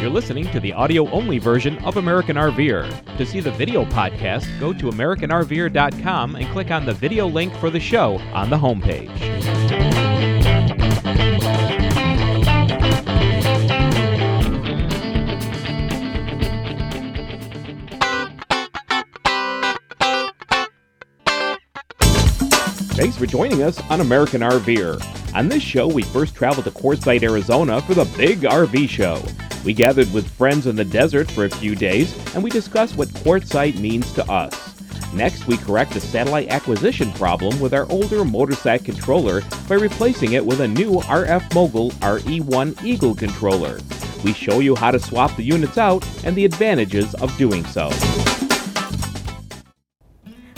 You're 0.00 0.10
listening 0.10 0.50
to 0.50 0.60
the 0.60 0.72
audio 0.72 1.08
only 1.10 1.38
version 1.38 1.78
of 1.84 1.96
American 1.96 2.36
RVer. 2.36 3.16
To 3.16 3.24
see 3.26 3.40
the 3.40 3.52
video 3.52 3.84
podcast, 3.84 4.58
go 4.58 4.72
to 4.72 4.86
AmericanRVer.com 4.86 6.36
and 6.36 6.46
click 6.48 6.70
on 6.70 6.84
the 6.84 6.94
video 6.94 7.26
link 7.26 7.54
for 7.56 7.70
the 7.70 7.80
show 7.80 8.18
on 8.32 8.50
the 8.50 8.56
homepage. 8.56 9.10
Thanks 22.94 23.16
for 23.16 23.26
joining 23.26 23.62
us 23.62 23.80
on 23.90 24.00
American 24.00 24.40
RVer. 24.40 25.23
On 25.34 25.48
this 25.48 25.64
show, 25.64 25.88
we 25.88 26.02
first 26.02 26.36
traveled 26.36 26.64
to 26.66 26.70
Quartzsite, 26.70 27.24
Arizona 27.24 27.80
for 27.82 27.94
the 27.94 28.04
Big 28.16 28.42
RV 28.42 28.88
Show. 28.88 29.20
We 29.64 29.74
gathered 29.74 30.12
with 30.12 30.30
friends 30.30 30.68
in 30.68 30.76
the 30.76 30.84
desert 30.84 31.28
for 31.28 31.44
a 31.44 31.50
few 31.50 31.74
days 31.74 32.14
and 32.36 32.44
we 32.44 32.50
discussed 32.50 32.96
what 32.96 33.08
Quartzsite 33.08 33.80
means 33.80 34.12
to 34.12 34.30
us. 34.30 34.80
Next, 35.12 35.48
we 35.48 35.56
correct 35.56 35.96
a 35.96 36.00
satellite 36.00 36.50
acquisition 36.50 37.10
problem 37.14 37.58
with 37.58 37.74
our 37.74 37.90
older 37.90 38.18
Motosat 38.18 38.84
controller 38.84 39.42
by 39.68 39.74
replacing 39.74 40.34
it 40.34 40.46
with 40.46 40.60
a 40.60 40.68
new 40.68 41.00
RF 41.00 41.52
Mogul 41.52 41.90
RE1 41.90 42.84
Eagle 42.84 43.16
controller. 43.16 43.80
We 44.22 44.34
show 44.34 44.60
you 44.60 44.76
how 44.76 44.92
to 44.92 45.00
swap 45.00 45.34
the 45.34 45.42
units 45.42 45.78
out 45.78 46.06
and 46.24 46.36
the 46.36 46.44
advantages 46.44 47.12
of 47.16 47.36
doing 47.36 47.64
so. 47.64 47.90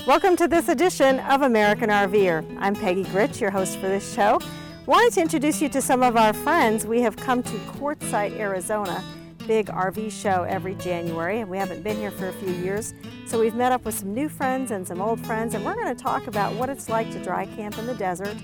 Welcome 0.07 0.37
to 0.37 0.47
this 0.47 0.69
edition 0.69 1.21
of 1.21 1.41
American 1.41 1.89
RVer. 1.89 2.59
I'm 2.61 2.77
Peggy 2.77 3.05
Gritch, 3.05 3.41
your 3.41 3.51
host 3.51 3.79
for 3.79 3.89
this 3.89 4.15
show. 4.15 4.39
Wanted 4.87 5.15
to 5.15 5.21
introduce 5.21 5.61
you 5.61 5.69
to 5.71 5.83
some 5.83 6.05
of 6.05 6.17
our 6.17 6.33
friends. 6.33 6.87
We 6.87 7.01
have 7.01 7.17
come 7.17 7.43
to 7.43 7.59
Quartzsite, 7.73 8.39
Arizona, 8.39 9.03
big 9.45 9.67
RV 9.67 10.13
show 10.13 10.45
every 10.45 10.77
January, 10.77 11.41
and 11.41 11.51
we 11.51 11.59
haven't 11.59 11.83
been 11.83 11.97
here 11.97 12.13
for 12.13 12.29
a 12.29 12.33
few 12.35 12.53
years. 12.53 12.95
So 13.27 13.41
we've 13.41 13.57
met 13.57 13.73
up 13.73 13.85
with 13.85 13.97
some 13.97 14.15
new 14.15 14.29
friends 14.29 14.71
and 14.71 14.87
some 14.87 15.01
old 15.01 15.19
friends, 15.27 15.55
and 15.55 15.65
we're 15.65 15.75
going 15.75 15.93
to 15.93 16.01
talk 16.01 16.29
about 16.29 16.55
what 16.55 16.69
it's 16.69 16.89
like 16.89 17.11
to 17.11 17.19
dry 17.21 17.47
camp 17.47 17.79
in 17.79 17.87
the 17.87 17.97
desert 17.97 18.37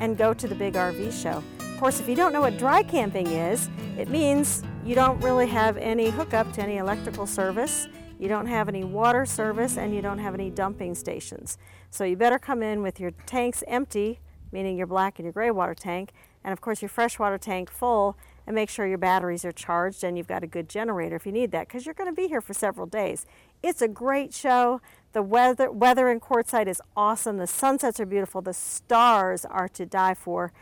and 0.00 0.18
go 0.18 0.34
to 0.34 0.46
the 0.46 0.54
big 0.54 0.74
RV 0.74 1.12
show. 1.22 1.42
Of 1.60 1.80
course, 1.80 1.98
if 1.98 2.10
you 2.10 2.14
don't 2.14 2.34
know 2.34 2.42
what 2.42 2.58
dry 2.58 2.82
camping 2.82 3.28
is, 3.28 3.70
it 3.96 4.10
means 4.10 4.62
you 4.84 4.94
don't 4.94 5.18
really 5.22 5.46
have 5.46 5.78
any 5.78 6.10
hookup 6.10 6.52
to 6.52 6.62
any 6.62 6.76
electrical 6.76 7.26
service. 7.26 7.88
You 8.18 8.28
don't 8.28 8.48
have 8.48 8.68
any 8.68 8.84
water 8.84 9.24
service 9.24 9.78
and 9.78 9.94
you 9.94 10.02
don't 10.02 10.18
have 10.18 10.34
any 10.34 10.50
dumping 10.50 10.94
stations. 10.94 11.56
So 11.88 12.04
you 12.04 12.16
better 12.16 12.38
come 12.38 12.62
in 12.62 12.82
with 12.82 13.00
your 13.00 13.12
tanks 13.24 13.64
empty, 13.66 14.20
meaning 14.52 14.76
your 14.76 14.86
black 14.86 15.18
and 15.18 15.24
your 15.24 15.32
gray 15.32 15.50
water 15.50 15.74
tank, 15.74 16.10
and 16.44 16.52
of 16.52 16.60
course 16.60 16.82
your 16.82 16.88
freshwater 16.88 17.38
tank 17.38 17.70
full, 17.70 18.16
and 18.46 18.54
make 18.54 18.70
sure 18.70 18.86
your 18.86 18.98
batteries 18.98 19.44
are 19.44 19.52
charged 19.52 20.04
and 20.04 20.16
you've 20.16 20.28
got 20.28 20.44
a 20.44 20.46
good 20.46 20.68
generator 20.68 21.16
if 21.16 21.26
you 21.26 21.32
need 21.32 21.50
that 21.50 21.66
because 21.66 21.84
you're 21.84 21.94
going 21.94 22.08
to 22.08 22.14
be 22.14 22.28
here 22.28 22.40
for 22.40 22.54
several 22.54 22.86
days. 22.86 23.26
It's 23.62 23.82
a 23.82 23.88
great 23.88 24.32
show. 24.32 24.80
The 25.12 25.22
weather, 25.22 25.70
weather 25.70 26.08
in 26.08 26.20
Quartzsite 26.20 26.68
is 26.68 26.80
awesome. 26.96 27.38
The 27.38 27.46
sunsets 27.46 27.98
are 27.98 28.06
beautiful. 28.06 28.42
The 28.42 28.54
stars 28.54 29.44
are 29.44 29.68
to 29.70 29.84
die 29.84 30.14
for. 30.14 30.52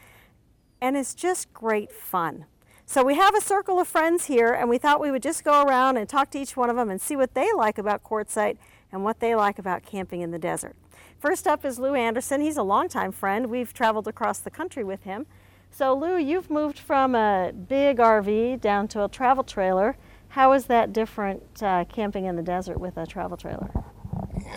And 0.80 0.96
it's 0.96 1.14
just 1.14 1.52
great 1.52 1.92
fun. 1.92 2.46
So 2.86 3.02
we 3.02 3.16
have 3.16 3.34
a 3.34 3.40
circle 3.40 3.80
of 3.80 3.88
friends 3.88 4.26
here, 4.26 4.52
and 4.52 4.68
we 4.68 4.76
thought 4.76 5.00
we 5.00 5.10
would 5.10 5.22
just 5.22 5.42
go 5.42 5.62
around 5.62 5.96
and 5.96 6.06
talk 6.06 6.30
to 6.32 6.38
each 6.38 6.54
one 6.54 6.68
of 6.68 6.76
them 6.76 6.90
and 6.90 7.00
see 7.00 7.16
what 7.16 7.32
they 7.34 7.50
like 7.54 7.78
about 7.78 8.04
Quartzsite 8.04 8.58
and 8.92 9.02
what 9.02 9.20
they 9.20 9.34
like 9.34 9.58
about 9.58 9.82
camping 9.82 10.20
in 10.20 10.30
the 10.32 10.38
desert. 10.38 10.76
First 11.18 11.46
up 11.46 11.64
is 11.64 11.78
Lou 11.78 11.94
Anderson. 11.94 12.40
He's 12.40 12.56
a 12.56 12.62
longtime 12.62 13.12
friend. 13.12 13.46
We've 13.46 13.72
traveled 13.72 14.08
across 14.08 14.38
the 14.38 14.50
country 14.50 14.84
with 14.84 15.04
him. 15.04 15.26
So 15.70 15.94
Lou, 15.94 16.16
you've 16.16 16.50
moved 16.50 16.78
from 16.78 17.14
a 17.14 17.52
big 17.52 17.98
RV 17.98 18.60
down 18.60 18.86
to 18.88 19.04
a 19.04 19.08
travel 19.08 19.42
trailer. 19.42 19.96
How 20.28 20.52
is 20.52 20.66
that 20.66 20.92
different 20.92 21.62
uh, 21.62 21.84
camping 21.84 22.26
in 22.26 22.36
the 22.36 22.42
desert 22.42 22.78
with 22.78 22.96
a 22.96 23.06
travel 23.06 23.36
trailer? 23.36 23.70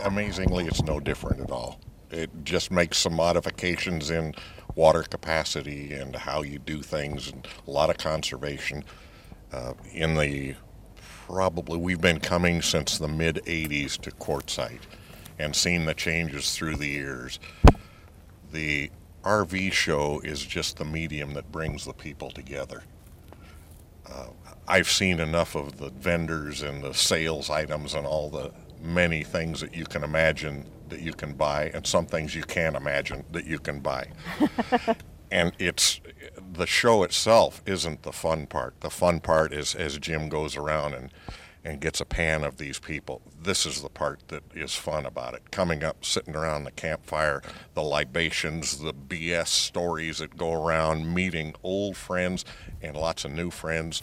Amazingly, 0.03 0.65
it's 0.65 0.83
no 0.83 0.99
different 0.99 1.41
at 1.41 1.51
all. 1.51 1.79
It 2.11 2.29
just 2.43 2.71
makes 2.71 2.97
some 2.97 3.13
modifications 3.13 4.11
in 4.11 4.33
water 4.75 5.03
capacity 5.03 5.93
and 5.93 6.15
how 6.15 6.43
you 6.43 6.59
do 6.59 6.81
things, 6.81 7.31
and 7.31 7.47
a 7.67 7.71
lot 7.71 7.89
of 7.89 7.97
conservation. 7.97 8.83
Uh, 9.51 9.73
in 9.93 10.15
the 10.15 10.55
probably 11.27 11.77
we've 11.77 12.01
been 12.01 12.19
coming 12.19 12.61
since 12.61 12.97
the 12.97 13.07
mid 13.07 13.37
80s 13.45 13.97
to 13.99 14.11
Quartzsite 14.11 14.81
and 15.39 15.55
seen 15.55 15.85
the 15.85 15.93
changes 15.93 16.55
through 16.55 16.75
the 16.75 16.87
years. 16.87 17.39
The 18.51 18.89
RV 19.23 19.73
show 19.73 20.19
is 20.23 20.43
just 20.45 20.77
the 20.77 20.85
medium 20.85 21.33
that 21.33 21.51
brings 21.51 21.85
the 21.85 21.93
people 21.93 22.31
together. 22.31 22.83
Uh, 24.09 24.27
I've 24.67 24.89
seen 24.89 25.19
enough 25.19 25.55
of 25.55 25.77
the 25.77 25.89
vendors 25.89 26.61
and 26.61 26.83
the 26.83 26.93
sales 26.93 27.49
items 27.49 27.93
and 27.93 28.07
all 28.07 28.29
the 28.29 28.51
many 28.81 29.23
things 29.23 29.61
that 29.61 29.75
you 29.75 29.85
can 29.85 30.03
imagine 30.03 30.65
that 30.89 31.01
you 31.01 31.13
can 31.13 31.33
buy 31.33 31.71
and 31.73 31.85
some 31.85 32.05
things 32.05 32.33
you 32.35 32.43
can't 32.43 32.75
imagine 32.75 33.23
that 33.31 33.45
you 33.45 33.59
can 33.59 33.79
buy. 33.79 34.07
and 35.31 35.51
it's 35.59 35.99
the 36.53 36.65
show 36.65 37.03
itself 37.03 37.61
isn't 37.65 38.03
the 38.03 38.13
fun 38.13 38.47
part. 38.47 38.79
The 38.81 38.89
fun 38.89 39.19
part 39.19 39.53
is 39.53 39.75
as 39.75 39.97
Jim 39.97 40.29
goes 40.29 40.55
around 40.55 40.93
and 40.93 41.11
and 41.67 41.81
gets 41.81 41.99
a 41.99 42.05
pan 42.05 42.45
of 42.45 42.55
these 42.55 42.79
people. 42.79 43.21
This 43.43 43.65
is 43.65 43.81
the 43.81 43.89
part 43.89 44.21
that 44.29 44.41
is 44.55 44.73
fun 44.73 45.05
about 45.05 45.33
it. 45.33 45.51
Coming 45.51 45.83
up, 45.83 46.05
sitting 46.05 46.33
around 46.33 46.63
the 46.63 46.71
campfire, 46.71 47.41
the 47.73 47.81
libations, 47.81 48.79
the 48.79 48.93
BS 48.93 49.47
stories 49.47 50.19
that 50.19 50.37
go 50.37 50.53
around, 50.53 51.13
meeting 51.13 51.53
old 51.63 51.97
friends 51.97 52.45
and 52.81 52.95
lots 52.95 53.25
of 53.25 53.31
new 53.31 53.51
friends. 53.51 54.01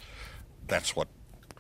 That's 0.67 0.95
what 0.95 1.09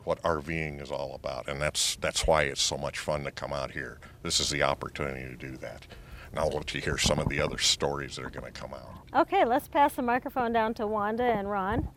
what 0.04 0.20
RVing 0.20 0.82
is 0.82 0.90
all 0.90 1.14
about, 1.14 1.48
and 1.48 1.62
that's 1.62 1.96
that's 1.96 2.26
why 2.26 2.42
it's 2.42 2.60
so 2.60 2.76
much 2.76 2.98
fun 2.98 3.24
to 3.24 3.30
come 3.30 3.54
out 3.54 3.70
here. 3.70 3.98
This 4.22 4.40
is 4.40 4.50
the 4.50 4.62
opportunity 4.62 5.26
to 5.26 5.36
do 5.36 5.56
that. 5.56 5.86
Now 6.34 6.42
I'll 6.42 6.50
let 6.50 6.74
you 6.74 6.82
hear 6.82 6.98
some 6.98 7.18
of 7.18 7.30
the 7.30 7.40
other 7.40 7.56
stories 7.56 8.16
that 8.16 8.26
are 8.26 8.30
going 8.30 8.52
to 8.52 8.60
come 8.60 8.74
out. 8.74 9.22
Okay, 9.22 9.46
let's 9.46 9.68
pass 9.68 9.94
the 9.94 10.02
microphone 10.02 10.52
down 10.52 10.74
to 10.74 10.86
Wanda 10.86 11.24
and 11.24 11.50
Ron. 11.50 11.88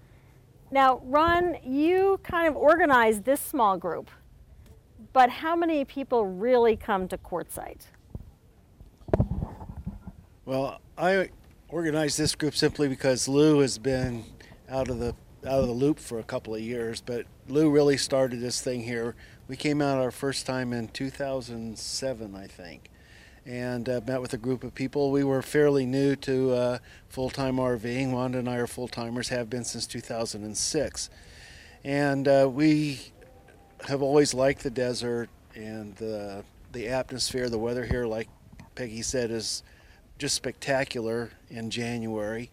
Now, 0.69 1.01
Ron, 1.05 1.57
you 1.63 2.19
kind 2.23 2.47
of 2.47 2.55
organized 2.55 3.23
this 3.23 3.39
small 3.39 3.78
group, 3.78 4.09
but 5.13 5.29
how 5.29 5.55
many 5.55 5.85
people 5.85 6.25
really 6.25 6.75
come 6.75 7.07
to 7.07 7.17
Quartzsite? 7.17 7.85
Well, 10.45 10.81
I 10.97 11.29
organized 11.69 12.17
this 12.17 12.35
group 12.35 12.55
simply 12.55 12.88
because 12.88 13.28
Lou 13.28 13.59
has 13.59 13.78
been 13.78 14.23
out 14.69 14.89
of 14.89 15.00
the 15.00 15.16
out 15.45 15.59
of 15.59 15.67
the 15.67 15.73
loop 15.73 16.00
for 16.00 16.19
a 16.19 16.23
couple 16.23 16.55
of 16.55 16.61
years, 16.61 16.99
but 16.99 17.25
Lou 17.47 17.69
really 17.69 17.95
started 17.95 18.41
this 18.41 18.59
thing 18.59 18.81
here. 18.81 19.16
We 19.47 19.55
came 19.55 19.81
out 19.81 19.97
our 19.99 20.11
first 20.11 20.45
time 20.45 20.73
in 20.73 20.89
2007, 20.89 22.35
I 22.35 22.47
think, 22.47 22.89
and 23.47 23.88
uh, 23.88 24.02
met 24.06 24.22
with 24.22 24.34
a 24.34 24.38
group 24.38 24.63
of 24.66 24.75
people. 24.75 25.09
We 25.09 25.24
were 25.24 25.41
fairly 25.41 25.85
new 25.85 26.18
to 26.18 26.52
uh, 26.52 26.78
full 27.08 27.30
time 27.30 27.56
RVing. 27.56 28.12
Wanda 28.12 28.40
and 28.40 28.50
I 28.50 28.58
are 28.58 28.68
full 28.68 28.90
timers, 28.90 29.30
have 29.30 29.50
been 29.50 29.63
since 29.63 29.88
2006. 29.88 31.09
And 31.85 32.28
uh, 32.28 32.50
we 32.52 33.00
have 33.88 34.02
always 34.02 34.34
liked 34.34 34.63
the 34.63 34.69
desert 34.69 35.30
and 35.56 35.96
the, 35.96 36.44
the 36.74 36.90
atmosphere, 36.90 37.50
the 37.50 37.58
weather 37.58 37.85
here, 37.85 38.06
like 38.06 38.28
Peggy 38.75 39.02
said, 39.02 39.31
is 39.31 39.64
just 40.18 40.35
spectacular 40.35 41.31
in 41.50 41.69
January. 41.69 42.52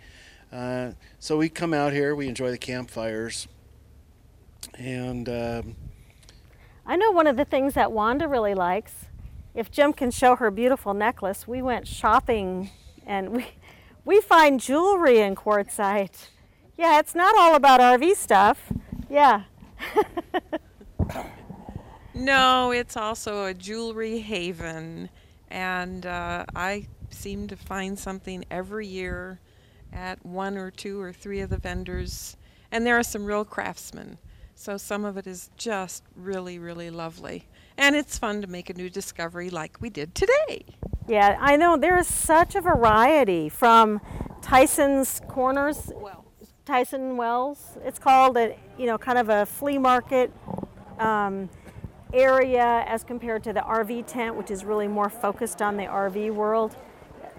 Uh, 0.53 0.93
so 1.19 1.37
we 1.37 1.49
come 1.49 1.75
out 1.75 1.93
here, 1.93 2.15
we 2.15 2.29
enjoy 2.29 2.53
the 2.53 2.59
campfires, 2.59 3.49
and 4.79 5.29
um, 5.29 5.75
I 6.87 6.95
know 6.95 7.11
one 7.11 7.27
of 7.27 7.37
the 7.37 7.45
things 7.45 7.75
that 7.75 7.91
Wanda 7.91 8.29
really 8.29 8.55
likes. 8.55 9.04
If 9.55 9.71
Jim 9.71 9.93
can 9.93 10.11
show 10.11 10.37
her 10.37 10.51
beautiful 10.51 10.95
necklace, 10.95 11.47
we 11.47 11.63
went 11.63 11.87
shopping 11.87 12.71
and 13.07 13.31
we 13.31 13.47
we 14.05 14.21
find 14.21 14.61
jewelry 14.61 15.21
in 15.21 15.35
Quartzsite. 15.35 16.29
Yeah, 16.77 16.99
it's 16.99 17.15
not 17.15 17.35
all 17.39 17.55
about 17.55 17.81
RV 17.81 18.17
stuff. 18.17 18.73
Yeah. 19.09 19.45
no, 22.15 22.73
it's 22.73 22.97
also 22.97 23.45
a 23.45 23.55
jewelry 23.55 24.19
haven, 24.19 25.09
and 25.49 26.05
uh, 26.05 26.45
I 26.55 26.89
seem 27.11 27.47
to 27.49 27.57
find 27.57 27.99
something 27.99 28.45
every 28.51 28.87
year 28.87 29.41
at 29.93 30.25
one 30.27 30.59
or 30.59 30.71
two 30.71 31.01
or 31.01 31.13
three 31.13 31.41
of 31.41 31.51
the 31.51 31.59
vendors, 31.59 32.37
and 32.73 32.85
there 32.85 32.99
are 32.99 33.05
some 33.05 33.25
real 33.25 33.45
craftsmen. 33.45 34.19
So 34.55 34.77
some 34.77 35.05
of 35.05 35.17
it 35.17 35.27
is 35.27 35.51
just 35.57 36.05
really, 36.17 36.59
really 36.59 36.91
lovely. 36.91 37.47
And 37.77 37.97
it's 37.97 38.19
fun 38.19 38.41
to 38.41 38.47
make 38.47 38.71
a 38.71 38.75
new 38.75 38.89
discovery 38.89 39.51
like 39.51 39.81
we 39.81 39.91
did 39.91 40.15
today. 40.15 40.65
Yeah, 41.09 41.37
I 41.41 41.57
know 41.57 41.77
there 41.77 41.99
is 41.99 42.07
such 42.07 42.55
a 42.55 42.61
variety 42.61 43.49
from 43.49 44.01
Tyson's 44.41 45.21
Corners, 45.29 45.93
Tyson 46.65 47.17
Wells. 47.17 47.77
It's 47.85 47.99
called 47.99 48.37
a, 48.37 48.57
you 48.79 48.87
know, 48.87 48.97
kind 48.97 49.19
of 49.19 49.29
a 49.29 49.45
flea 49.45 49.77
market 49.77 50.33
um, 50.99 51.51
area 52.15 52.85
as 52.87 53.05
compared 53.05 53.43
to 53.45 53.53
the 53.53 53.61
RV 53.61 54.07
tent, 54.07 54.37
which 54.37 54.51
is 54.51 54.65
really 54.65 54.89
more 54.89 55.11
focused 55.11 55.61
on 55.61 55.77
the 55.77 55.85
RV 55.85 56.33
world. 56.33 56.77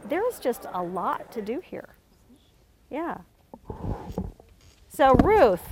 There's 0.07 0.39
just 0.39 0.67
a 0.73 0.83
lot 0.83 1.31
to 1.31 1.41
do 1.41 1.59
here. 1.63 1.95
Yeah. 2.91 3.17
So, 4.89 5.15
Ruth, 5.15 5.63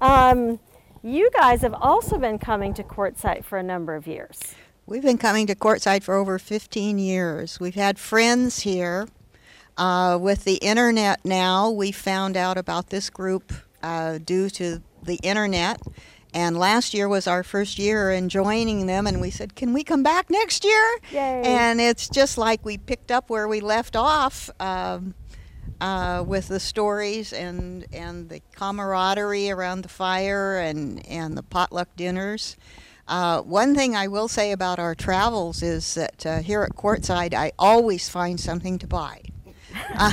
um, 0.00 0.58
you 1.04 1.30
guys 1.38 1.60
have 1.60 1.74
also 1.74 2.18
been 2.18 2.38
coming 2.38 2.72
to 2.74 2.82
Quartzsite 2.82 3.44
for 3.44 3.58
a 3.58 3.62
number 3.62 3.94
of 3.94 4.06
years. 4.06 4.54
We've 4.86 5.02
been 5.02 5.18
coming 5.18 5.46
to 5.48 5.54
Quartzsite 5.54 6.02
for 6.02 6.14
over 6.14 6.38
15 6.38 6.98
years. 6.98 7.60
We've 7.60 7.74
had 7.74 7.98
friends 7.98 8.60
here. 8.60 9.06
Uh, 9.76 10.18
with 10.20 10.44
the 10.44 10.54
internet 10.56 11.24
now, 11.24 11.70
we 11.70 11.92
found 11.92 12.36
out 12.36 12.56
about 12.56 12.90
this 12.90 13.10
group 13.10 13.52
uh, 13.82 14.18
due 14.18 14.48
to 14.50 14.82
the 15.02 15.16
internet. 15.16 15.80
And 16.32 16.58
last 16.58 16.94
year 16.94 17.08
was 17.08 17.26
our 17.26 17.42
first 17.42 17.78
year 17.78 18.10
in 18.10 18.28
joining 18.28 18.86
them, 18.86 19.06
and 19.06 19.20
we 19.20 19.30
said, 19.30 19.54
Can 19.54 19.72
we 19.72 19.84
come 19.84 20.02
back 20.02 20.30
next 20.30 20.64
year? 20.64 20.98
Yay. 21.12 21.42
And 21.44 21.80
it's 21.80 22.08
just 22.08 22.38
like 22.38 22.64
we 22.64 22.76
picked 22.76 23.10
up 23.12 23.30
where 23.30 23.46
we 23.46 23.60
left 23.60 23.94
off. 23.94 24.50
Um, 24.58 25.14
uh, 25.80 26.24
with 26.26 26.48
the 26.48 26.60
stories 26.60 27.32
and, 27.32 27.86
and 27.92 28.28
the 28.28 28.40
camaraderie 28.54 29.50
around 29.50 29.82
the 29.82 29.88
fire 29.88 30.58
and, 30.58 31.06
and 31.06 31.36
the 31.36 31.42
potluck 31.42 31.88
dinners. 31.96 32.56
Uh, 33.06 33.42
one 33.42 33.74
thing 33.74 33.94
I 33.94 34.08
will 34.08 34.28
say 34.28 34.52
about 34.52 34.78
our 34.78 34.94
travels 34.94 35.62
is 35.62 35.94
that 35.94 36.24
uh, 36.24 36.38
here 36.38 36.62
at 36.62 36.70
Quartzsite, 36.76 37.34
I 37.34 37.52
always 37.58 38.08
find 38.08 38.40
something 38.40 38.78
to 38.78 38.86
buy. 38.86 39.20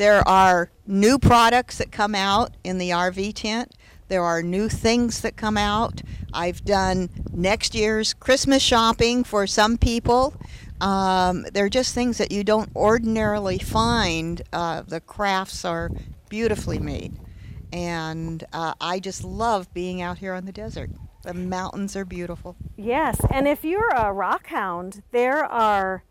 There 0.00 0.26
are 0.26 0.70
new 0.86 1.18
products 1.18 1.76
that 1.76 1.92
come 1.92 2.14
out 2.14 2.52
in 2.64 2.78
the 2.78 2.88
RV 2.88 3.34
tent. 3.34 3.74
There 4.08 4.24
are 4.24 4.42
new 4.42 4.70
things 4.70 5.20
that 5.20 5.36
come 5.36 5.58
out. 5.58 6.00
I've 6.32 6.64
done 6.64 7.10
next 7.34 7.74
year's 7.74 8.14
Christmas 8.14 8.62
shopping 8.62 9.24
for 9.24 9.46
some 9.46 9.76
people. 9.76 10.32
Um, 10.80 11.46
they're 11.52 11.68
just 11.68 11.94
things 11.94 12.18
that 12.18 12.32
you 12.32 12.44
don't 12.44 12.70
ordinarily 12.74 13.58
find. 13.58 14.42
Uh, 14.52 14.82
the 14.82 15.00
crafts 15.00 15.64
are 15.64 15.90
beautifully 16.28 16.78
made. 16.78 17.18
And 17.72 18.44
uh, 18.52 18.74
I 18.80 18.98
just 18.98 19.22
love 19.22 19.72
being 19.74 20.02
out 20.02 20.18
here 20.18 20.34
on 20.34 20.44
the 20.44 20.52
desert. 20.52 20.90
The 21.22 21.34
mountains 21.34 21.94
are 21.96 22.04
beautiful. 22.04 22.56
Yes, 22.76 23.20
and 23.30 23.46
if 23.46 23.62
you're 23.62 23.90
a 23.90 24.10
rock 24.12 24.46
hound, 24.46 25.02
there 25.10 25.44
are 25.44 26.02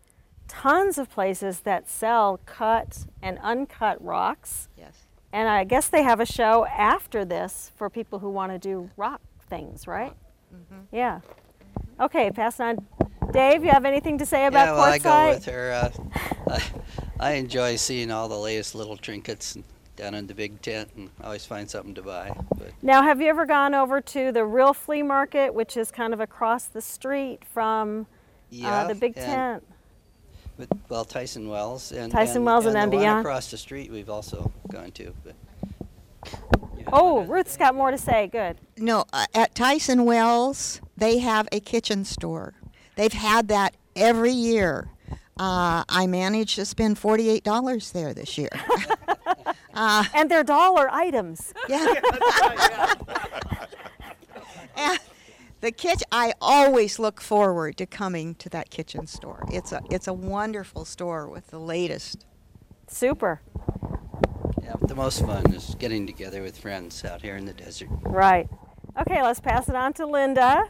tons 0.46 0.98
of 0.98 1.10
places 1.10 1.60
that 1.60 1.88
sell 1.88 2.40
cut 2.46 3.06
and 3.20 3.38
uncut 3.40 4.02
rocks. 4.04 4.68
Yes. 4.76 5.06
And 5.32 5.48
I 5.48 5.64
guess 5.64 5.88
they 5.88 6.02
have 6.02 6.20
a 6.20 6.26
show 6.26 6.64
after 6.66 7.24
this 7.24 7.72
for 7.76 7.90
people 7.90 8.20
who 8.20 8.30
want 8.30 8.52
to 8.52 8.58
do 8.58 8.90
rock 8.96 9.20
things, 9.48 9.86
right? 9.86 10.14
Mm-hmm. 10.54 10.94
Yeah. 10.94 11.20
Okay, 12.00 12.30
pass 12.30 12.60
on. 12.60 12.86
Dave, 13.32 13.64
you 13.64 13.70
have 13.70 13.84
anything 13.84 14.18
to 14.18 14.26
say 14.26 14.46
about 14.46 14.66
yeah, 14.66 14.72
well, 14.72 14.82
I 14.82 14.98
go 14.98 15.28
with 15.30 15.44
her. 15.46 15.72
Uh, 15.72 15.90
I, 16.50 16.62
I 17.20 17.32
enjoy 17.32 17.76
seeing 17.76 18.10
all 18.10 18.28
the 18.28 18.38
latest 18.38 18.74
little 18.74 18.96
trinkets 18.96 19.56
down 19.96 20.14
in 20.14 20.26
the 20.26 20.34
big 20.34 20.62
tent, 20.62 20.90
and 20.96 21.10
always 21.22 21.44
find 21.44 21.68
something 21.68 21.94
to 21.94 22.02
buy. 22.02 22.34
But 22.56 22.72
Now, 22.82 23.02
have 23.02 23.20
you 23.20 23.28
ever 23.28 23.44
gone 23.44 23.74
over 23.74 24.00
to 24.00 24.32
the 24.32 24.44
real 24.44 24.72
flea 24.72 25.02
market, 25.02 25.52
which 25.52 25.76
is 25.76 25.90
kind 25.90 26.14
of 26.14 26.20
across 26.20 26.64
the 26.64 26.80
street 26.80 27.44
from 27.44 28.06
yeah, 28.48 28.82
uh, 28.82 28.88
the 28.88 28.94
big 28.94 29.16
and 29.16 29.26
tent? 29.26 29.66
With, 30.56 30.70
well, 30.88 31.04
Tyson 31.04 31.48
Wells 31.48 31.92
and 31.92 32.10
Tyson 32.10 32.38
and, 32.38 32.46
Wells 32.46 32.66
and 32.66 32.76
and 32.76 32.82
then 32.82 32.90
the 32.90 32.96
one 32.96 33.04
beyond. 33.04 33.20
across 33.20 33.50
the 33.50 33.56
street 33.58 33.90
we've 33.90 34.10
also 34.10 34.50
gone 34.70 34.90
to. 34.92 35.14
But 35.24 35.34
Oh, 36.92 37.22
Ruth's 37.22 37.56
got 37.56 37.74
more 37.74 37.90
to 37.90 37.98
say. 37.98 38.26
Good. 38.26 38.58
No, 38.76 39.04
uh, 39.12 39.26
at 39.34 39.54
Tyson 39.54 40.04
Wells, 40.04 40.80
they 40.96 41.18
have 41.18 41.48
a 41.52 41.60
kitchen 41.60 42.04
store. 42.04 42.54
They've 42.96 43.12
had 43.12 43.48
that 43.48 43.74
every 43.96 44.32
year. 44.32 44.88
Uh, 45.38 45.84
I 45.88 46.06
managed 46.06 46.56
to 46.56 46.64
spend 46.66 46.96
$48 47.00 47.92
there 47.92 48.12
this 48.12 48.36
year. 48.36 48.50
uh, 49.74 50.04
And 50.14 50.30
they're 50.30 50.44
dollar 50.44 50.90
items. 50.92 51.52
yeah. 51.68 51.94
And 54.76 54.98
the 55.60 55.72
kitchen, 55.72 56.06
I 56.10 56.32
always 56.40 56.98
look 56.98 57.20
forward 57.20 57.76
to 57.78 57.86
coming 57.86 58.34
to 58.36 58.48
that 58.50 58.70
kitchen 58.70 59.06
store. 59.06 59.44
It's 59.52 59.72
a, 59.72 59.82
it's 59.90 60.06
a 60.08 60.12
wonderful 60.12 60.84
store 60.86 61.28
with 61.28 61.48
the 61.48 61.58
latest. 61.58 62.24
Super. 62.88 63.40
yeah, 64.62 64.74
the 64.80 64.94
most 64.94 65.24
fun 65.24 65.52
is 65.52 65.74
getting 65.78 66.06
together 66.06 66.42
with 66.42 66.56
friends 66.58 67.04
out 67.04 67.20
here 67.22 67.36
in 67.36 67.44
the 67.44 67.52
desert. 67.52 67.88
Right. 68.02 68.48
Okay, 69.00 69.22
let's 69.22 69.40
pass 69.40 69.68
it 69.68 69.74
on 69.74 69.92
to 69.94 70.06
Linda. 70.06 70.64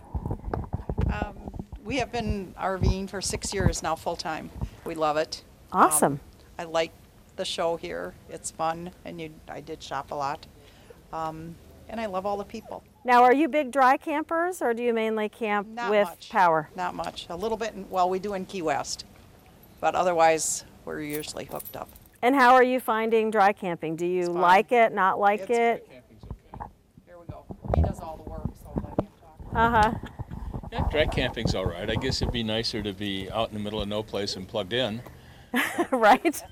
Um, 1.80 1.86
we 1.86 1.96
have 1.96 2.12
been 2.12 2.54
RVing 2.58 3.08
for 3.08 3.20
six 3.20 3.52
years 3.52 3.82
now, 3.82 3.94
full 3.96 4.16
time. 4.16 4.50
We 4.84 4.94
love 4.94 5.16
it. 5.16 5.42
Um, 5.72 5.82
Awesome. 5.82 6.20
I 6.58 6.64
like 6.64 6.92
the 7.36 7.44
show 7.44 7.76
here. 7.76 8.14
It's 8.28 8.50
fun, 8.50 8.90
and 9.04 9.20
you, 9.20 9.30
I 9.48 9.60
did 9.60 9.82
shop 9.82 10.10
a 10.10 10.14
lot. 10.14 10.46
Um, 11.12 11.54
and 11.88 12.00
I 12.00 12.06
love 12.06 12.26
all 12.26 12.36
the 12.36 12.44
people. 12.44 12.84
Now, 13.04 13.22
are 13.24 13.32
you 13.32 13.48
big 13.48 13.72
dry 13.72 13.96
campers 13.96 14.60
or 14.60 14.74
do 14.74 14.82
you 14.82 14.92
mainly 14.92 15.28
camp 15.28 15.66
Not 15.68 15.90
with 15.90 16.06
much. 16.08 16.28
power? 16.30 16.68
Not 16.76 16.94
much. 16.94 17.26
A 17.30 17.36
little 17.36 17.56
bit. 17.56 17.74
In, 17.74 17.88
well, 17.88 18.10
we 18.10 18.18
do 18.18 18.34
in 18.34 18.44
Key 18.44 18.62
West, 18.62 19.06
but 19.80 19.94
otherwise 19.94 20.64
we're 20.84 21.00
usually 21.00 21.46
hooked 21.46 21.76
up. 21.76 21.88
And 22.22 22.34
how 22.34 22.52
are 22.54 22.62
you 22.62 22.78
finding 22.78 23.30
dry 23.30 23.52
camping? 23.54 23.96
Do 23.96 24.06
you 24.06 24.26
like 24.26 24.70
it, 24.72 24.92
not 24.92 25.18
like 25.18 25.40
It's 25.48 25.50
it? 25.50 25.88
Here 27.06 27.16
we 27.18 27.26
go. 27.26 27.44
He 27.74 27.80
does 27.82 27.98
all 28.00 28.18
the 28.22 28.30
work, 28.30 28.42
so 28.62 28.70
let 28.84 28.98
him 29.00 29.08
talk. 29.20 29.54
Uh 29.54 29.70
huh. 29.70 29.94
Yeah, 30.72 30.86
dry 30.90 31.06
camping's 31.06 31.54
all 31.54 31.66
right. 31.66 31.88
I 31.90 31.96
guess 31.96 32.22
it'd 32.22 32.32
be 32.32 32.42
nicer 32.44 32.82
to 32.82 32.92
be 32.92 33.28
out 33.30 33.48
in 33.48 33.54
the 33.54 33.60
middle 33.60 33.80
of 33.82 33.88
no 33.88 34.02
place 34.02 34.36
and 34.36 34.46
plugged 34.46 34.72
in. 34.72 35.02
right? 35.90 36.42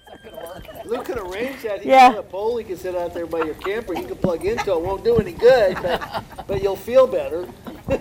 Luke 0.84 1.04
could 1.04 1.18
arrange 1.18 1.62
that. 1.62 1.82
He 1.82 1.90
Yeah. 1.90 2.10
got 2.10 2.18
a 2.18 2.22
pole. 2.24 2.56
He 2.56 2.64
can 2.64 2.76
sit 2.76 2.96
out 2.96 3.14
there 3.14 3.26
by 3.26 3.44
your 3.44 3.54
camper. 3.54 3.94
You 3.94 4.04
can 4.06 4.16
plug 4.16 4.44
into 4.44 4.72
it. 4.72 4.80
Won't 4.80 5.04
do 5.04 5.18
any 5.18 5.32
good, 5.32 5.76
but, 5.80 6.24
but 6.48 6.62
you'll 6.62 6.76
feel 6.76 7.06
better. 7.06 7.48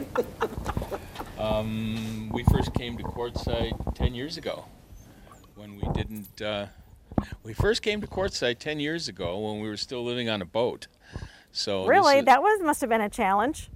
Um, 1.37 2.29
we 2.33 2.43
first 2.45 2.73
came 2.73 2.97
to 2.97 3.03
Quartzsite 3.03 3.93
10 3.93 4.15
years 4.15 4.37
ago 4.37 4.65
when 5.55 5.75
we 5.75 5.83
didn't. 5.93 6.41
Uh, 6.41 6.65
we 7.43 7.53
first 7.53 7.83
came 7.83 8.01
to 8.01 8.07
Quartzsite 8.07 8.57
10 8.57 8.79
years 8.79 9.07
ago 9.07 9.37
when 9.37 9.59
we 9.61 9.67
were 9.69 9.77
still 9.77 10.03
living 10.03 10.29
on 10.29 10.41
a 10.41 10.45
boat. 10.45 10.87
So 11.51 11.85
Really? 11.85 12.17
is- 12.19 12.25
That 12.25 12.41
was 12.41 12.59
must 12.63 12.81
have 12.81 12.89
been 12.89 13.01
a 13.01 13.09
challenge. 13.09 13.69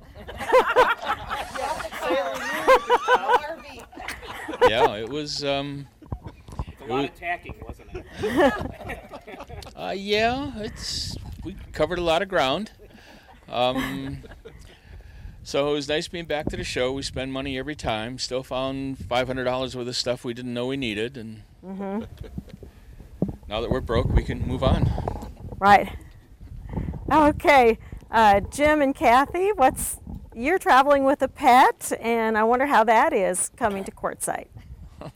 Yeah, 4.67 4.95
it 4.95 5.09
was. 5.09 5.43
Um, 5.43 5.87
A 6.01 6.83
it 6.83 6.89
lot 6.89 7.01
was- 7.01 7.05
of 7.09 7.15
tacking, 7.15 7.55
wasn't 7.65 7.89
it? 7.93 8.93
Uh, 9.75 9.93
yeah, 9.97 10.51
it's 10.57 11.15
we 11.43 11.55
covered 11.73 11.97
a 11.97 12.03
lot 12.03 12.21
of 12.21 12.27
ground. 12.29 12.69
Um, 13.49 14.19
so 15.41 15.71
it 15.71 15.73
was 15.73 15.87
nice 15.89 16.07
being 16.07 16.25
back 16.25 16.45
to 16.49 16.57
the 16.57 16.63
show. 16.63 16.91
We 16.91 17.01
spend 17.01 17.33
money 17.33 17.57
every 17.57 17.75
time. 17.75 18.19
Still 18.19 18.43
found 18.43 18.99
five 18.99 19.25
hundred 19.25 19.45
dollars 19.45 19.75
worth 19.75 19.87
of 19.87 19.95
stuff 19.95 20.23
we 20.23 20.35
didn't 20.35 20.53
know 20.53 20.67
we 20.67 20.77
needed, 20.77 21.17
and 21.17 21.41
now 21.63 23.59
that 23.61 23.71
we're 23.71 23.81
broke, 23.81 24.13
we 24.13 24.21
can 24.23 24.45
move 24.47 24.61
on. 24.61 24.87
Right. 25.57 25.89
Okay. 27.11 27.79
Uh, 28.11 28.41
Jim 28.41 28.81
and 28.81 28.93
Kathy, 28.93 29.51
what's 29.53 29.97
you're 30.33 30.59
traveling 30.59 31.03
with 31.03 31.21
a 31.21 31.27
pet, 31.27 31.91
and 32.01 32.37
I 32.37 32.43
wonder 32.43 32.65
how 32.65 32.83
that 32.83 33.13
is 33.13 33.49
coming 33.57 33.83
to 33.85 33.91
Quartzsite. 33.91 34.47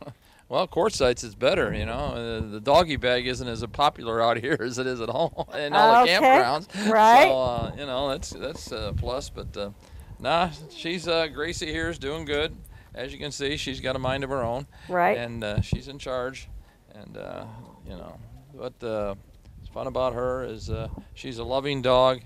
Well, 0.47 0.67
Quartzsite's 0.67 1.23
is 1.23 1.33
better, 1.33 1.73
you 1.73 1.87
know. 1.87 1.93
Uh, 1.93 2.39
the 2.51 2.59
doggy 2.59 2.97
bag 2.97 3.25
isn't 3.25 3.47
as 3.47 3.65
popular 3.73 4.21
out 4.21 4.37
here 4.41 4.57
as 4.61 4.77
it 4.77 4.85
is 4.85 5.01
at 5.01 5.09
home 5.09 5.31
in 5.55 5.73
all 5.73 6.05
the 6.05 6.13
Okay, 6.15 6.23
campgrounds. 6.23 6.91
right. 6.91 7.29
So, 7.29 7.41
uh, 7.41 7.71
you 7.75 7.85
know, 7.87 8.09
that's 8.09 8.29
that's 8.29 8.71
a 8.71 8.93
plus. 8.95 9.29
But 9.31 9.57
uh, 9.57 9.71
nah, 10.19 10.51
she's 10.69 11.07
uh, 11.07 11.27
Gracie 11.27 11.71
here 11.71 11.89
is 11.89 11.97
doing 11.97 12.25
good. 12.25 12.55
As 12.93 13.11
you 13.11 13.17
can 13.17 13.31
see, 13.31 13.57
she's 13.57 13.81
got 13.81 13.95
a 13.95 13.99
mind 13.99 14.23
of 14.23 14.29
her 14.29 14.43
own. 14.43 14.67
Right. 14.87 15.17
And 15.17 15.43
uh, 15.43 15.61
she's 15.61 15.87
in 15.87 15.97
charge. 15.97 16.47
And 16.93 17.17
uh, 17.17 17.45
you 17.83 17.97
know, 17.97 18.15
what 18.51 18.81
uh, 18.83 19.15
what's 19.57 19.73
fun 19.73 19.87
about 19.87 20.13
her 20.13 20.45
is 20.45 20.69
uh, 20.69 20.89
she's 21.15 21.39
a 21.39 21.43
loving 21.43 21.81
dog 21.81 22.21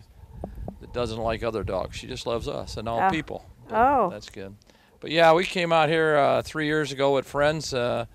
that 0.91 0.99
doesn't 0.99 1.19
like 1.19 1.43
other 1.43 1.63
dogs. 1.63 1.95
She 1.97 2.07
just 2.07 2.25
loves 2.27 2.47
us 2.47 2.77
and 2.77 2.87
all 2.89 2.99
Ah. 2.99 3.09
people. 3.09 3.45
Oh. 3.71 4.09
That's 4.09 4.29
good. 4.29 4.55
But 4.99 5.11
yeah, 5.11 5.33
we 5.33 5.45
came 5.45 5.71
out 5.71 5.89
here 5.89 6.17
uh, 6.17 6.41
three 6.41 6.65
years 6.65 6.91
ago 6.91 7.13
with 7.13 7.25
friends 7.27 7.73
uh, 7.73 8.05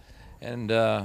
and 0.41 0.71
uh, 0.71 1.05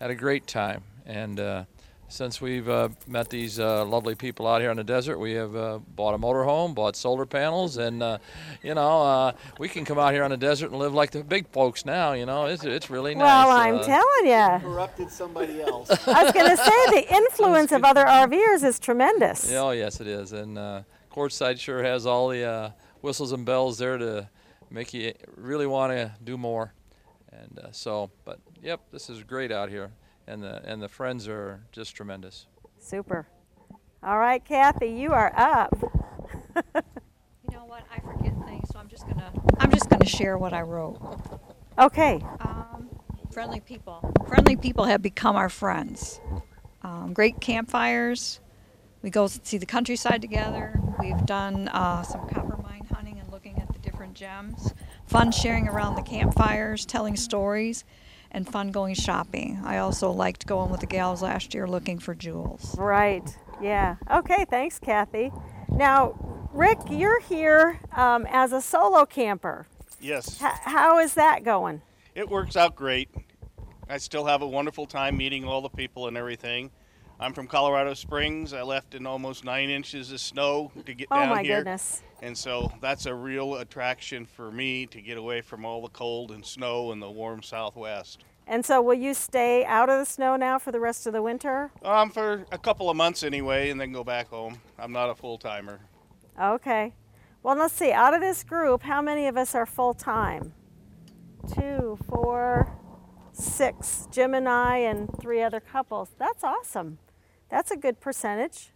had 0.00 0.10
a 0.10 0.14
great 0.14 0.46
time. 0.46 0.82
And 1.06 1.38
uh, 1.38 1.64
since 2.14 2.40
we've 2.40 2.68
uh, 2.68 2.88
met 3.08 3.28
these 3.28 3.58
uh, 3.58 3.84
lovely 3.84 4.14
people 4.14 4.46
out 4.46 4.60
here 4.60 4.70
in 4.70 4.76
the 4.76 4.84
desert, 4.84 5.18
we 5.18 5.32
have 5.32 5.56
uh, 5.56 5.80
bought 5.96 6.14
a 6.14 6.18
motorhome, 6.18 6.72
bought 6.72 6.94
solar 6.94 7.26
panels, 7.26 7.76
and 7.76 8.04
uh, 8.04 8.18
you 8.62 8.72
know 8.72 9.02
uh, 9.02 9.32
we 9.58 9.68
can 9.68 9.84
come 9.84 9.98
out 9.98 10.12
here 10.12 10.22
on 10.22 10.30
the 10.30 10.36
desert 10.36 10.70
and 10.70 10.78
live 10.78 10.94
like 10.94 11.10
the 11.10 11.24
big 11.24 11.48
folks 11.48 11.84
now. 11.84 12.12
You 12.12 12.24
know, 12.24 12.46
it's 12.46 12.64
it's 12.64 12.88
really 12.88 13.16
nice. 13.16 13.24
Well, 13.24 13.50
I'm 13.50 13.78
uh, 13.78 13.82
telling 13.82 14.26
you. 14.26 14.60
Corrupted 14.60 15.10
somebody 15.10 15.60
else. 15.60 15.90
I 16.06 16.22
was 16.22 16.32
going 16.32 16.50
to 16.50 16.56
say 16.56 16.86
the 16.90 17.14
influence 17.14 17.72
of 17.72 17.82
other 17.82 18.04
RVers 18.04 18.62
is 18.62 18.78
tremendous. 18.78 19.50
Yeah, 19.50 19.62
oh 19.62 19.70
yes, 19.72 20.00
it 20.00 20.06
is. 20.06 20.32
And 20.32 20.56
uh, 20.56 20.82
Quartzsite 21.12 21.58
sure 21.58 21.82
has 21.82 22.06
all 22.06 22.28
the 22.28 22.44
uh, 22.44 22.70
whistles 23.00 23.32
and 23.32 23.44
bells 23.44 23.78
there 23.78 23.98
to 23.98 24.28
make 24.70 24.94
you 24.94 25.12
really 25.36 25.66
want 25.66 25.92
to 25.92 26.12
do 26.22 26.38
more. 26.38 26.74
And 27.32 27.58
uh, 27.58 27.72
so, 27.72 28.12
but 28.24 28.38
yep, 28.62 28.82
this 28.92 29.10
is 29.10 29.24
great 29.24 29.50
out 29.50 29.68
here, 29.68 29.90
and 30.26 30.42
the 30.42 30.62
and 30.64 30.82
the 30.82 30.88
friends 30.88 31.28
are 31.28 31.60
just 31.72 31.94
tremendous. 31.94 32.46
Super. 32.78 33.26
All 34.02 34.18
right, 34.18 34.44
Kathy, 34.44 34.88
you 34.88 35.12
are 35.12 35.32
up. 35.36 35.76
you 36.62 37.56
know 37.56 37.64
what? 37.64 37.84
I 37.94 38.00
forget 38.00 38.34
things, 38.46 38.68
so 38.70 38.78
I'm 38.78 38.88
just 38.88 39.06
gonna 39.06 39.32
I'm 39.58 39.70
just 39.70 39.88
gonna 39.88 40.04
share 40.04 40.36
what 40.36 40.52
I 40.52 40.62
wrote. 40.62 41.00
Okay. 41.78 42.20
Um, 42.40 42.88
friendly 43.32 43.60
people. 43.60 44.12
Friendly 44.28 44.56
people 44.56 44.84
have 44.84 45.02
become 45.02 45.36
our 45.36 45.48
friends. 45.48 46.20
Um, 46.82 47.12
great 47.12 47.40
campfires. 47.40 48.40
We 49.02 49.10
go 49.10 49.26
see 49.26 49.58
the 49.58 49.66
countryside 49.66 50.22
together. 50.22 50.80
We've 50.98 51.26
done 51.26 51.68
uh, 51.68 52.02
some 52.02 52.26
copper 52.28 52.56
mine 52.62 52.86
hunting 52.90 53.18
and 53.18 53.30
looking 53.30 53.58
at 53.58 53.70
the 53.72 53.78
different 53.80 54.14
gems. 54.14 54.72
Fun 55.06 55.30
sharing 55.32 55.68
around 55.68 55.96
the 55.96 56.02
campfires, 56.02 56.86
telling 56.86 57.16
stories, 57.16 57.84
and 58.34 58.46
fun 58.46 58.70
going 58.72 58.94
shopping. 58.94 59.60
I 59.64 59.78
also 59.78 60.10
liked 60.10 60.46
going 60.46 60.70
with 60.70 60.80
the 60.80 60.86
gals 60.86 61.22
last 61.22 61.54
year 61.54 61.66
looking 61.66 61.98
for 61.98 62.14
jewels. 62.14 62.76
Right. 62.76 63.24
Yeah. 63.62 63.96
Okay. 64.10 64.44
Thanks, 64.50 64.78
Kathy. 64.78 65.32
Now, 65.70 66.48
Rick, 66.52 66.78
you're 66.90 67.20
here 67.20 67.80
um, 67.96 68.26
as 68.28 68.52
a 68.52 68.60
solo 68.60 69.06
camper. 69.06 69.66
Yes. 70.00 70.42
H- 70.42 70.52
how 70.64 70.98
is 70.98 71.14
that 71.14 71.44
going? 71.44 71.80
It 72.14 72.28
works 72.28 72.56
out 72.56 72.76
great. 72.76 73.08
I 73.88 73.98
still 73.98 74.24
have 74.26 74.42
a 74.42 74.46
wonderful 74.48 74.86
time 74.86 75.16
meeting 75.16 75.44
all 75.44 75.60
the 75.62 75.68
people 75.68 76.08
and 76.08 76.16
everything. 76.16 76.70
I'm 77.20 77.32
from 77.32 77.46
Colorado 77.46 77.94
Springs. 77.94 78.52
I 78.52 78.62
left 78.62 78.94
in 78.94 79.06
almost 79.06 79.44
nine 79.44 79.70
inches 79.70 80.10
of 80.10 80.20
snow 80.20 80.72
to 80.84 80.94
get 80.94 81.08
oh 81.10 81.16
down 81.16 81.28
my 81.28 81.42
here. 81.42 81.58
goodness. 81.58 82.02
And 82.24 82.36
so 82.36 82.72
that's 82.80 83.04
a 83.04 83.14
real 83.14 83.56
attraction 83.56 84.24
for 84.24 84.50
me 84.50 84.86
to 84.86 85.02
get 85.02 85.18
away 85.18 85.42
from 85.42 85.66
all 85.66 85.82
the 85.82 85.90
cold 85.90 86.30
and 86.30 86.42
snow 86.42 86.90
and 86.90 87.02
the 87.02 87.10
warm 87.10 87.42
southwest. 87.42 88.24
And 88.46 88.64
so, 88.64 88.80
will 88.80 88.94
you 88.94 89.12
stay 89.12 89.62
out 89.66 89.90
of 89.90 89.98
the 89.98 90.06
snow 90.06 90.34
now 90.34 90.58
for 90.58 90.72
the 90.72 90.80
rest 90.80 91.06
of 91.06 91.12
the 91.12 91.20
winter? 91.20 91.70
Um, 91.82 92.08
for 92.08 92.46
a 92.50 92.56
couple 92.56 92.88
of 92.88 92.96
months 92.96 93.24
anyway, 93.24 93.68
and 93.68 93.78
then 93.78 93.92
go 93.92 94.02
back 94.02 94.28
home. 94.28 94.58
I'm 94.78 94.90
not 94.90 95.10
a 95.10 95.14
full 95.14 95.36
timer. 95.36 95.80
Okay. 96.40 96.94
Well, 97.42 97.56
let's 97.56 97.74
see. 97.74 97.92
Out 97.92 98.14
of 98.14 98.22
this 98.22 98.42
group, 98.42 98.82
how 98.82 99.02
many 99.02 99.26
of 99.26 99.36
us 99.36 99.54
are 99.54 99.66
full 99.66 99.92
time? 99.92 100.54
Two, 101.54 101.98
four, 102.08 102.74
six. 103.32 104.08
Jim 104.10 104.32
and 104.32 104.48
I, 104.48 104.78
and 104.78 105.10
three 105.20 105.42
other 105.42 105.60
couples. 105.60 106.08
That's 106.18 106.42
awesome. 106.42 106.98
That's 107.50 107.70
a 107.70 107.76
good 107.76 108.00
percentage. 108.00 108.70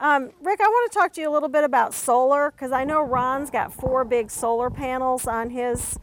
Um, 0.00 0.30
Rick, 0.40 0.62
I 0.62 0.66
want 0.66 0.90
to 0.90 0.98
talk 0.98 1.12
to 1.12 1.20
you 1.20 1.28
a 1.28 1.32
little 1.32 1.50
bit 1.50 1.62
about 1.62 1.92
solar 1.92 2.52
because 2.52 2.72
I 2.72 2.84
know 2.84 3.02
Ron's 3.02 3.50
got 3.50 3.70
four 3.70 4.02
big 4.02 4.30
solar 4.30 4.70
panels 4.70 5.26
on 5.26 5.50
his 5.50 5.98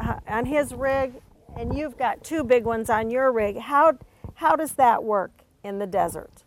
uh, 0.00 0.20
on 0.26 0.46
his 0.46 0.72
rig, 0.72 1.12
and 1.54 1.76
you've 1.76 1.98
got 1.98 2.24
two 2.24 2.44
big 2.44 2.64
ones 2.64 2.88
on 2.88 3.10
your 3.10 3.30
rig. 3.30 3.58
How 3.58 3.98
how 4.36 4.56
does 4.56 4.72
that 4.72 5.04
work 5.04 5.42
in 5.62 5.78
the 5.78 5.86
desert? 5.86 6.44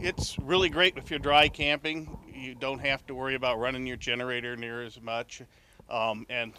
It's 0.00 0.36
really 0.40 0.68
great 0.68 0.96
if 0.96 1.10
you're 1.10 1.20
dry 1.20 1.46
camping. 1.46 2.18
You 2.34 2.56
don't 2.56 2.80
have 2.80 3.06
to 3.06 3.14
worry 3.14 3.36
about 3.36 3.60
running 3.60 3.86
your 3.86 3.96
generator 3.96 4.56
near 4.56 4.82
as 4.82 5.00
much. 5.00 5.42
Um, 5.88 6.26
and 6.28 6.54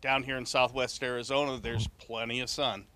down 0.00 0.22
here 0.22 0.36
in 0.36 0.46
southwest 0.46 1.02
Arizona, 1.02 1.58
there's 1.60 1.88
plenty 1.98 2.40
of 2.40 2.48
sun. 2.48 2.86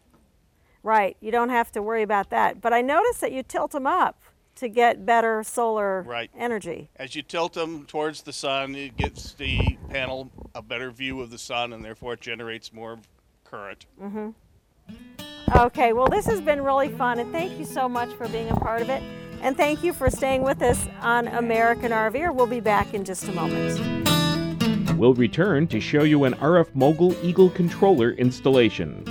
Right, 0.84 1.16
you 1.20 1.32
don't 1.32 1.48
have 1.48 1.72
to 1.72 1.82
worry 1.82 2.02
about 2.02 2.30
that. 2.30 2.60
But 2.60 2.72
I 2.72 2.82
noticed 2.82 3.20
that 3.20 3.32
you 3.32 3.42
tilt 3.42 3.72
them 3.72 3.86
up 3.88 4.20
to 4.56 4.68
get 4.68 5.06
better 5.06 5.42
solar 5.42 6.02
right. 6.02 6.30
energy. 6.36 6.90
As 6.96 7.14
you 7.14 7.22
tilt 7.22 7.54
them 7.54 7.84
towards 7.86 8.22
the 8.22 8.32
sun, 8.32 8.74
it 8.74 8.96
gives 8.96 9.34
the 9.34 9.78
panel 9.88 10.30
a 10.54 10.62
better 10.62 10.90
view 10.90 11.20
of 11.20 11.30
the 11.30 11.38
sun 11.38 11.72
and 11.72 11.84
therefore 11.84 12.14
it 12.14 12.20
generates 12.20 12.72
more 12.72 12.98
current. 13.44 13.86
Mm-hmm. 14.00 14.30
Okay, 15.54 15.92
well, 15.92 16.08
this 16.08 16.26
has 16.26 16.40
been 16.40 16.60
really 16.60 16.88
fun, 16.88 17.20
and 17.20 17.30
thank 17.30 17.56
you 17.56 17.64
so 17.64 17.88
much 17.88 18.12
for 18.14 18.26
being 18.28 18.48
a 18.50 18.56
part 18.56 18.82
of 18.82 18.90
it. 18.90 19.00
And 19.42 19.56
thank 19.56 19.84
you 19.84 19.92
for 19.92 20.10
staying 20.10 20.42
with 20.42 20.60
us 20.60 20.88
on 21.00 21.28
American 21.28 21.92
RVer. 21.92 22.34
We'll 22.34 22.48
be 22.48 22.58
back 22.58 22.94
in 22.94 23.04
just 23.04 23.28
a 23.28 23.32
moment. 23.32 23.78
We'll 24.98 25.14
return 25.14 25.68
to 25.68 25.80
show 25.80 26.02
you 26.02 26.24
an 26.24 26.34
RF 26.34 26.74
Mogul 26.74 27.14
Eagle 27.24 27.50
controller 27.50 28.10
installation. 28.12 29.04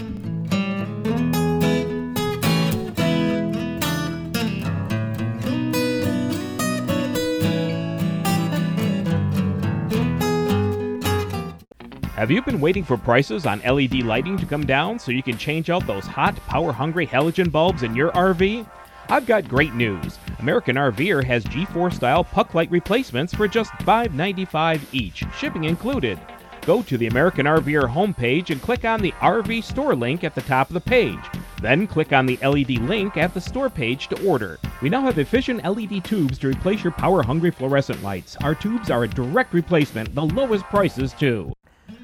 Have 12.26 12.32
you 12.32 12.42
been 12.42 12.60
waiting 12.60 12.84
for 12.84 12.98
prices 12.98 13.46
on 13.46 13.60
LED 13.60 14.02
lighting 14.02 14.36
to 14.40 14.48
come 14.48 14.66
down 14.66 14.98
so 14.98 15.12
you 15.12 15.22
can 15.22 15.38
change 15.38 15.70
out 15.70 15.86
those 15.86 16.08
hot, 16.08 16.36
power 16.48 16.72
hungry 16.72 17.06
halogen 17.06 17.52
bulbs 17.52 17.84
in 17.84 17.96
your 17.96 18.10
RV? 18.14 18.68
I've 19.10 19.28
got 19.28 19.48
great 19.48 19.76
news. 19.76 20.18
American 20.40 20.76
RVer 20.76 21.24
has 21.24 21.46
G4 21.46 21.94
style 21.94 22.24
puck 22.24 22.56
light 22.56 22.72
replacements 22.72 23.32
for 23.32 23.48
just 23.48 23.70
$5.95 23.74 24.82
each, 24.92 25.24
shipping 25.38 25.66
included. 25.66 26.20
Go 26.66 26.82
to 26.82 26.98
the 26.98 27.06
American 27.06 27.46
RVer 27.46 27.88
homepage 27.88 28.50
and 28.50 28.60
click 28.60 28.86
on 28.86 29.04
the 29.04 29.12
RV 29.22 29.64
store 29.64 29.96
link 29.96 30.24
at 30.24 30.34
the 30.34 30.42
top 30.42 30.72
of 30.72 30.74
the 30.74 30.82
page. 30.82 31.20
Then 31.62 31.86
click 31.86 32.12
on 32.12 32.26
the 32.26 32.38
LED 32.38 32.80
link 32.90 33.18
at 33.18 33.36
the 33.36 33.40
store 33.40 33.70
page 33.70 34.08
to 34.08 34.28
order. 34.28 34.58
We 34.82 34.90
now 34.90 35.02
have 35.02 35.20
efficient 35.20 35.64
LED 35.64 36.04
tubes 36.04 36.40
to 36.40 36.48
replace 36.48 36.84
your 36.84 36.94
power 36.94 37.22
hungry 37.22 37.52
fluorescent 37.52 38.02
lights. 38.02 38.36
Our 38.38 38.56
tubes 38.56 38.90
are 38.90 39.04
a 39.04 39.08
direct 39.08 39.54
replacement, 39.54 40.16
the 40.16 40.26
lowest 40.26 40.64
prices 40.66 41.14
too. 41.14 41.54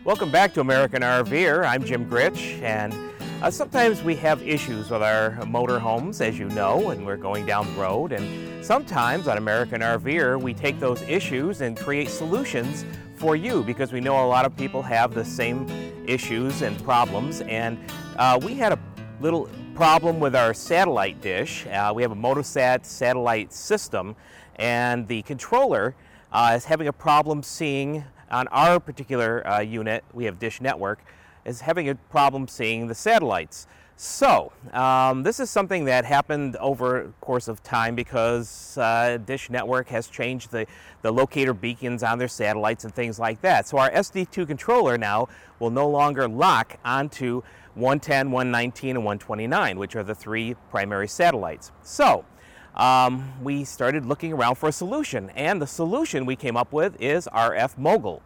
Welcome 0.03 0.31
back 0.31 0.51
to 0.55 0.61
American 0.61 1.03
RVer. 1.03 1.63
I'm 1.63 1.85
Jim 1.85 2.09
Gritch, 2.09 2.53
and 2.63 2.91
uh, 3.43 3.51
sometimes 3.51 4.01
we 4.01 4.15
have 4.15 4.41
issues 4.41 4.89
with 4.89 5.03
our 5.03 5.45
motor 5.45 5.77
homes, 5.77 6.21
as 6.21 6.39
you 6.39 6.49
know, 6.49 6.89
and 6.89 7.05
we're 7.05 7.17
going 7.17 7.45
down 7.45 7.71
the 7.71 7.79
road. 7.79 8.11
And 8.11 8.65
sometimes 8.65 9.27
on 9.27 9.37
American 9.37 9.81
RVer, 9.81 10.41
we 10.41 10.55
take 10.55 10.79
those 10.79 11.03
issues 11.03 11.61
and 11.61 11.77
create 11.77 12.09
solutions 12.09 12.83
for 13.13 13.35
you 13.35 13.61
because 13.61 13.93
we 13.93 14.01
know 14.01 14.25
a 14.25 14.25
lot 14.25 14.43
of 14.43 14.57
people 14.57 14.81
have 14.81 15.13
the 15.13 15.23
same 15.23 15.69
issues 16.07 16.63
and 16.63 16.83
problems. 16.83 17.41
And 17.41 17.77
uh, 18.17 18.39
we 18.41 18.55
had 18.55 18.73
a 18.73 18.79
little 19.19 19.51
problem 19.75 20.19
with 20.19 20.35
our 20.35 20.55
satellite 20.55 21.21
dish. 21.21 21.67
Uh, 21.67 21.93
we 21.95 22.01
have 22.01 22.11
a 22.11 22.15
Motosat 22.15 22.87
satellite 22.87 23.53
system, 23.53 24.15
and 24.55 25.07
the 25.07 25.21
controller 25.21 25.93
uh, 26.31 26.53
is 26.55 26.65
having 26.65 26.87
a 26.87 26.93
problem 26.93 27.43
seeing 27.43 28.03
on 28.31 28.47
our 28.47 28.79
particular 28.79 29.47
uh, 29.47 29.59
unit, 29.59 30.03
we 30.13 30.25
have 30.25 30.39
Dish 30.39 30.61
Network, 30.61 31.03
is 31.45 31.61
having 31.61 31.89
a 31.89 31.95
problem 31.95 32.47
seeing 32.47 32.87
the 32.87 32.95
satellites. 32.95 33.67
So, 33.97 34.51
um, 34.73 35.21
this 35.21 35.39
is 35.39 35.51
something 35.51 35.85
that 35.85 36.05
happened 36.05 36.55
over 36.55 37.13
course 37.21 37.47
of 37.47 37.61
time 37.61 37.93
because 37.93 38.75
uh, 38.79 39.19
Dish 39.23 39.51
Network 39.51 39.89
has 39.89 40.07
changed 40.07 40.49
the, 40.49 40.65
the 41.03 41.11
locator 41.11 41.53
beacons 41.53 42.01
on 42.01 42.17
their 42.17 42.27
satellites 42.27 42.83
and 42.83 42.95
things 42.95 43.19
like 43.19 43.41
that. 43.41 43.67
So, 43.67 43.77
our 43.77 43.91
SD2 43.91 44.47
controller 44.47 44.97
now 44.97 45.27
will 45.59 45.69
no 45.69 45.87
longer 45.87 46.27
lock 46.27 46.79
onto 46.83 47.43
110, 47.75 48.31
119, 48.31 48.89
and 48.89 49.05
129, 49.05 49.77
which 49.77 49.95
are 49.95 50.03
the 50.03 50.15
three 50.15 50.55
primary 50.71 51.07
satellites. 51.07 51.71
So, 51.83 52.25
um, 52.75 53.33
we 53.43 53.63
started 53.63 54.05
looking 54.05 54.33
around 54.33 54.55
for 54.55 54.69
a 54.69 54.71
solution, 54.71 55.29
and 55.31 55.61
the 55.61 55.67
solution 55.67 56.25
we 56.25 56.35
came 56.35 56.55
up 56.55 56.71
with 56.71 56.99
is 57.01 57.27
RF 57.33 57.77
Mogul. 57.77 58.21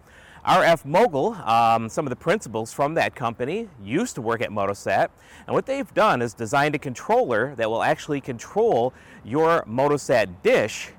RF 0.46 0.86
Mogul, 0.86 1.34
um, 1.34 1.90
some 1.90 2.06
of 2.06 2.12
the 2.12 2.16
principals 2.16 2.72
from 2.72 2.94
that 2.94 3.16
company 3.16 3.68
used 3.84 4.14
to 4.16 4.22
work 4.22 4.42
at 4.42 4.52
Motosat, 4.52 5.10
and 5.48 5.56
what 5.56 5.66
they've 5.66 5.92
done 5.96 6.22
is 6.22 6.36
designed 6.36 6.76
a 6.76 6.80
controller 6.80 7.56
that 7.56 7.70
will 7.70 7.82
actually 7.82 8.22
control 8.22 8.94
your 9.24 9.64
Motosat 9.64 10.30
dish, 10.44 10.90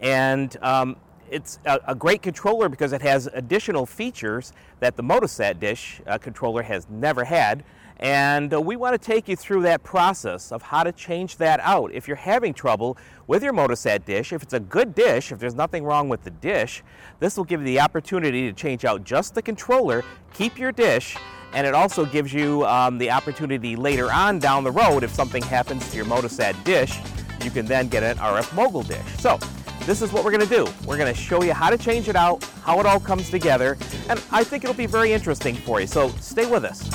and 0.00 0.56
um, 0.62 0.96
it's 1.28 1.58
a, 1.64 1.80
a, 1.88 1.94
great 1.94 2.22
controller 2.22 2.68
because 2.68 2.92
it 2.92 3.02
has 3.02 3.26
additional 3.32 3.86
features 3.86 4.52
that 4.80 4.96
the 4.96 5.02
Motosat 5.02 5.58
dish 5.58 6.00
uh, 6.06 6.18
controller 6.18 6.62
has 6.62 6.86
never 6.88 7.24
had. 7.24 7.64
And 8.02 8.52
uh, 8.52 8.60
we 8.60 8.74
want 8.74 9.00
to 9.00 9.06
take 9.06 9.28
you 9.28 9.36
through 9.36 9.62
that 9.62 9.84
process 9.84 10.50
of 10.50 10.60
how 10.60 10.82
to 10.82 10.90
change 10.90 11.36
that 11.36 11.60
out. 11.60 11.94
If 11.94 12.08
you're 12.08 12.16
having 12.16 12.52
trouble 12.52 12.98
with 13.28 13.44
your 13.44 13.52
Motosat 13.52 14.04
dish, 14.04 14.32
if 14.32 14.42
it's 14.42 14.54
a 14.54 14.58
good 14.58 14.92
dish, 14.92 15.30
if 15.30 15.38
there's 15.38 15.54
nothing 15.54 15.84
wrong 15.84 16.08
with 16.08 16.24
the 16.24 16.30
dish, 16.30 16.82
this 17.20 17.36
will 17.36 17.44
give 17.44 17.60
you 17.60 17.66
the 17.66 17.78
opportunity 17.78 18.48
to 18.48 18.52
change 18.52 18.84
out 18.84 19.04
just 19.04 19.36
the 19.36 19.42
controller, 19.42 20.02
keep 20.34 20.58
your 20.58 20.72
dish, 20.72 21.16
and 21.52 21.64
it 21.64 21.74
also 21.74 22.04
gives 22.04 22.32
you 22.32 22.66
um, 22.66 22.98
the 22.98 23.08
opportunity 23.08 23.76
later 23.76 24.10
on 24.10 24.40
down 24.40 24.64
the 24.64 24.72
road, 24.72 25.04
if 25.04 25.14
something 25.14 25.42
happens 25.44 25.88
to 25.90 25.96
your 25.96 26.06
Motosat 26.06 26.64
dish, 26.64 26.98
you 27.44 27.52
can 27.52 27.66
then 27.66 27.86
get 27.86 28.02
an 28.02 28.16
RF 28.16 28.52
Mogul 28.56 28.82
dish. 28.82 29.06
So, 29.18 29.38
this 29.86 30.02
is 30.02 30.12
what 30.12 30.24
we're 30.24 30.30
going 30.32 30.48
to 30.48 30.54
do. 30.54 30.66
We're 30.86 30.98
going 30.98 31.12
to 31.12 31.20
show 31.20 31.42
you 31.44 31.52
how 31.52 31.70
to 31.70 31.78
change 31.78 32.08
it 32.08 32.16
out, 32.16 32.42
how 32.64 32.80
it 32.80 32.86
all 32.86 33.00
comes 33.00 33.30
together, 33.30 33.78
and 34.08 34.20
I 34.32 34.42
think 34.42 34.64
it'll 34.64 34.74
be 34.74 34.86
very 34.86 35.12
interesting 35.12 35.54
for 35.54 35.80
you. 35.80 35.86
So, 35.86 36.08
stay 36.20 36.50
with 36.50 36.64
us. 36.64 36.88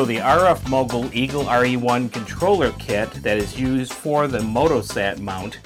So 0.00 0.06
the 0.06 0.16
RF 0.16 0.66
Mogul 0.66 1.14
Eagle 1.14 1.44
RE1 1.44 2.10
controller 2.10 2.72
kit 2.78 3.10
that 3.22 3.36
is 3.36 3.60
used 3.60 3.92
for 3.92 4.26
the 4.26 4.38
Motosat 4.38 5.18
mount 5.18 5.58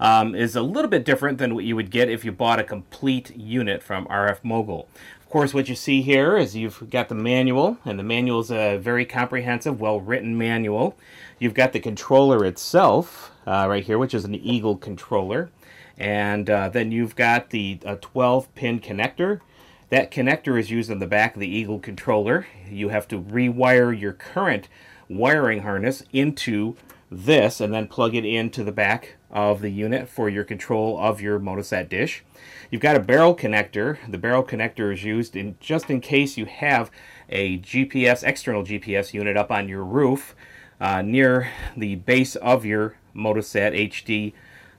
um, 0.00 0.34
is 0.34 0.56
a 0.56 0.62
little 0.62 0.90
bit 0.90 1.04
different 1.04 1.36
than 1.36 1.54
what 1.54 1.64
you 1.64 1.76
would 1.76 1.90
get 1.90 2.08
if 2.08 2.24
you 2.24 2.32
bought 2.32 2.58
a 2.58 2.64
complete 2.64 3.36
unit 3.36 3.82
from 3.82 4.06
RF 4.06 4.42
Mogul. 4.42 4.88
Of 5.20 5.28
course, 5.28 5.52
what 5.52 5.68
you 5.68 5.74
see 5.74 6.00
here 6.00 6.38
is 6.38 6.56
you've 6.56 6.88
got 6.88 7.10
the 7.10 7.14
manual, 7.14 7.76
and 7.84 7.98
the 7.98 8.02
manual 8.02 8.40
is 8.40 8.50
a 8.50 8.78
very 8.78 9.04
comprehensive, 9.04 9.78
well 9.78 10.00
written 10.00 10.38
manual. 10.38 10.96
You've 11.38 11.52
got 11.52 11.74
the 11.74 11.80
controller 11.80 12.42
itself 12.46 13.32
uh, 13.46 13.66
right 13.68 13.84
here, 13.84 13.98
which 13.98 14.14
is 14.14 14.24
an 14.24 14.34
Eagle 14.34 14.78
controller. 14.78 15.50
And 15.98 16.48
uh, 16.48 16.70
then 16.70 16.90
you've 16.90 17.16
got 17.16 17.50
the 17.50 17.80
12 18.00 18.54
pin 18.54 18.80
connector. 18.80 19.42
That 19.90 20.10
connector 20.10 20.58
is 20.58 20.70
used 20.70 20.90
on 20.90 20.98
the 20.98 21.06
back 21.06 21.34
of 21.34 21.40
the 21.40 21.48
Eagle 21.48 21.78
controller. 21.78 22.46
You 22.68 22.88
have 22.88 23.06
to 23.08 23.20
rewire 23.20 23.98
your 23.98 24.12
current 24.12 24.68
wiring 25.08 25.60
harness 25.60 26.02
into 26.12 26.76
this 27.10 27.60
and 27.60 27.72
then 27.72 27.86
plug 27.86 28.14
it 28.14 28.24
into 28.24 28.64
the 28.64 28.72
back 28.72 29.16
of 29.30 29.60
the 29.60 29.70
unit 29.70 30.08
for 30.08 30.28
your 30.28 30.44
control 30.44 30.98
of 30.98 31.20
your 31.20 31.38
Motosat 31.38 31.88
dish. 31.88 32.24
You've 32.70 32.80
got 32.80 32.96
a 32.96 33.00
barrel 33.00 33.36
connector. 33.36 33.98
The 34.08 34.18
barrel 34.18 34.42
connector 34.42 34.92
is 34.92 35.04
used 35.04 35.36
in 35.36 35.56
just 35.60 35.90
in 35.90 36.00
case 36.00 36.36
you 36.36 36.46
have 36.46 36.90
a 37.28 37.58
GPS, 37.58 38.22
external 38.22 38.64
GPS 38.64 39.12
unit 39.12 39.36
up 39.36 39.50
on 39.50 39.68
your 39.68 39.84
roof 39.84 40.34
uh, 40.80 41.02
near 41.02 41.50
the 41.76 41.96
base 41.96 42.36
of 42.36 42.64
your 42.64 42.96
Motosat 43.14 43.90
HD 43.90 44.32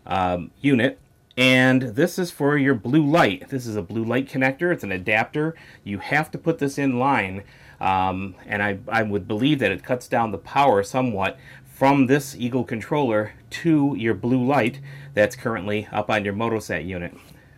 um, 0.06 0.52
unit. 0.62 1.00
And 1.38 1.82
this 1.82 2.18
is 2.18 2.32
for 2.32 2.58
your 2.58 2.76
blue 2.76 3.06
light. 3.06 3.50
This 3.50 3.66
is 3.66 3.76
a 3.76 3.82
blue 3.82 4.06
light 4.06 4.30
connector. 4.30 4.72
It's 4.72 4.84
an 4.84 4.92
adapter. 4.92 5.56
You 5.84 6.00
have 6.00 6.32
to 6.32 6.38
put 6.38 6.60
this 6.60 6.78
in 6.78 6.98
line. 6.98 7.44
Um, 7.82 8.36
and 8.46 8.64
I, 8.64 8.80
I 8.88 9.04
would 9.04 9.28
believe 9.28 9.60
that 9.60 9.72
it 9.72 9.84
cuts 9.84 10.08
down 10.08 10.32
the 10.32 10.38
power 10.38 10.82
somewhat 10.82 11.38
from 11.66 12.08
this 12.08 12.36
Eagle 12.38 12.64
controller 12.64 13.34
to 13.50 13.96
your 13.98 14.14
blue 14.14 14.44
light 14.44 14.80
that's 15.14 15.36
currently 15.36 15.90
up 15.92 16.10
on 16.10 16.24
your 16.24 16.34
Motosat 16.34 16.86
unit. 16.86 17.14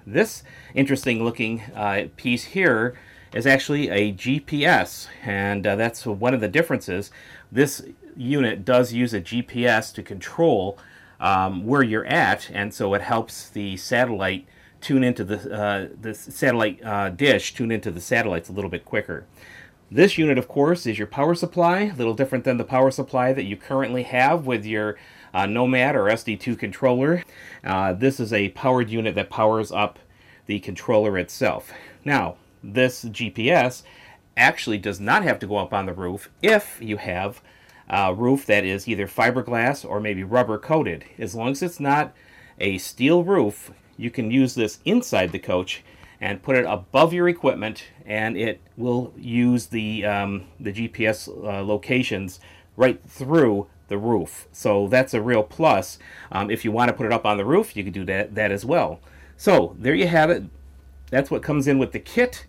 This 0.08 0.42
interesting 0.74 1.24
looking 1.24 1.62
uh, 1.76 2.06
piece 2.16 2.46
here 2.46 2.98
is 3.34 3.46
actually 3.46 3.90
a 3.90 4.14
GPS, 4.14 5.08
and 5.24 5.68
uh, 5.68 5.76
that's 5.76 6.06
one 6.06 6.34
of 6.34 6.42
the 6.42 6.48
differences. 6.48 7.12
This 7.52 7.86
unit 8.16 8.66
does 8.66 8.94
use 8.94 9.14
a 9.14 9.22
GPS 9.22 9.94
to 9.94 10.02
control 10.02 10.80
um, 11.20 11.66
where 11.66 11.84
you're 11.84 12.06
at, 12.06 12.50
and 12.54 12.74
so 12.74 12.94
it 12.94 13.02
helps 13.02 13.50
the 13.50 13.78
satellite 13.78 14.46
tune 14.82 15.04
into 15.04 15.24
the 15.24 15.54
uh, 15.54 15.88
the 16.00 16.14
satellite 16.14 16.84
uh, 16.84 17.10
dish 17.10 17.54
tune 17.54 17.72
into 17.72 17.92
the 17.92 18.02
satellites 18.02 18.50
a 18.50 18.54
little 18.54 18.70
bit 18.70 18.86
quicker. 18.86 19.26
This 19.90 20.18
unit, 20.18 20.38
of 20.38 20.50
course, 20.50 20.86
is 20.86 20.98
your 20.98 21.08
power 21.08 21.34
supply, 21.34 21.84
a 21.84 21.96
little 21.96 22.14
different 22.14 22.44
than 22.44 22.58
the 22.58 22.66
power 22.66 22.92
supply 22.92 23.32
that 23.32 23.46
you 23.46 23.56
currently 23.56 24.04
have 24.04 24.46
with 24.46 24.66
your 24.66 24.98
uh, 25.34 25.46
Nomad 25.46 25.96
or 25.96 26.06
SD2 26.06 26.60
controller. 26.60 27.24
Uh, 27.64 27.94
this 27.94 28.20
is 28.20 28.34
a 28.34 28.50
powered 28.50 28.90
unit 28.90 29.16
that 29.16 29.30
powers 29.30 29.72
up 29.72 30.00
the 30.46 30.60
controller 30.60 31.18
itself. 31.18 31.72
Now, 32.04 32.36
this 32.62 33.06
GPS 33.06 33.84
actually 34.36 34.78
does 34.78 35.00
not 35.00 35.24
have 35.24 35.40
to 35.40 35.48
go 35.48 35.58
up 35.58 35.74
on 35.74 35.86
the 35.86 35.94
roof 35.94 36.30
if 36.42 36.80
you 36.82 36.98
have 36.98 37.42
a 37.90 38.14
roof 38.14 38.46
that 38.46 38.66
is 38.66 38.88
either 38.88 39.08
fiberglass 39.08 39.88
or 39.88 40.00
maybe 40.00 40.24
rubber 40.24 40.58
coated. 40.58 41.06
As 41.18 41.36
long 41.36 41.52
as 41.52 41.62
it's 41.62 41.80
not 41.80 42.14
a 42.60 42.78
steel 42.78 43.24
roof, 43.24 43.72
you 43.98 44.12
can 44.12 44.32
use 44.32 44.56
this 44.56 44.80
inside 44.86 45.32
the 45.32 45.40
coach 45.40 45.84
and 46.20 46.42
put 46.42 46.56
it 46.56 46.66
above 46.66 47.14
your 47.14 47.30
equipment, 47.30 47.86
and 48.06 48.36
it 48.36 48.60
will 48.76 49.14
use 49.16 49.68
the 49.68 50.06
um, 50.06 50.46
the 50.60 50.74
GPS 50.74 51.28
uh, 51.28 51.64
locations 51.64 52.40
right 52.76 53.00
through 53.08 53.68
the 53.88 53.98
roof. 53.98 54.48
So 54.52 54.88
that's 54.88 55.14
a 55.14 55.22
real 55.22 55.44
plus. 55.44 56.00
Um, 56.32 56.50
if 56.50 56.66
you 56.66 56.72
want 56.72 56.90
to 56.90 56.94
put 56.94 57.06
it 57.06 57.14
up 57.14 57.26
on 57.26 57.38
the 57.38 57.46
roof, 57.46 57.76
you 57.76 57.84
can 57.84 57.94
do 57.94 58.06
that 58.06 58.36
that 58.36 58.52
as 58.52 58.66
well. 58.66 59.00
So 59.38 59.76
there 59.80 59.96
you 59.96 60.08
have 60.08 60.30
it. 60.30 60.44
That's 61.10 61.32
what 61.32 61.44
comes 61.44 61.68
in 61.68 61.78
with 61.78 61.92
the 61.92 62.00
kit. 62.00 62.46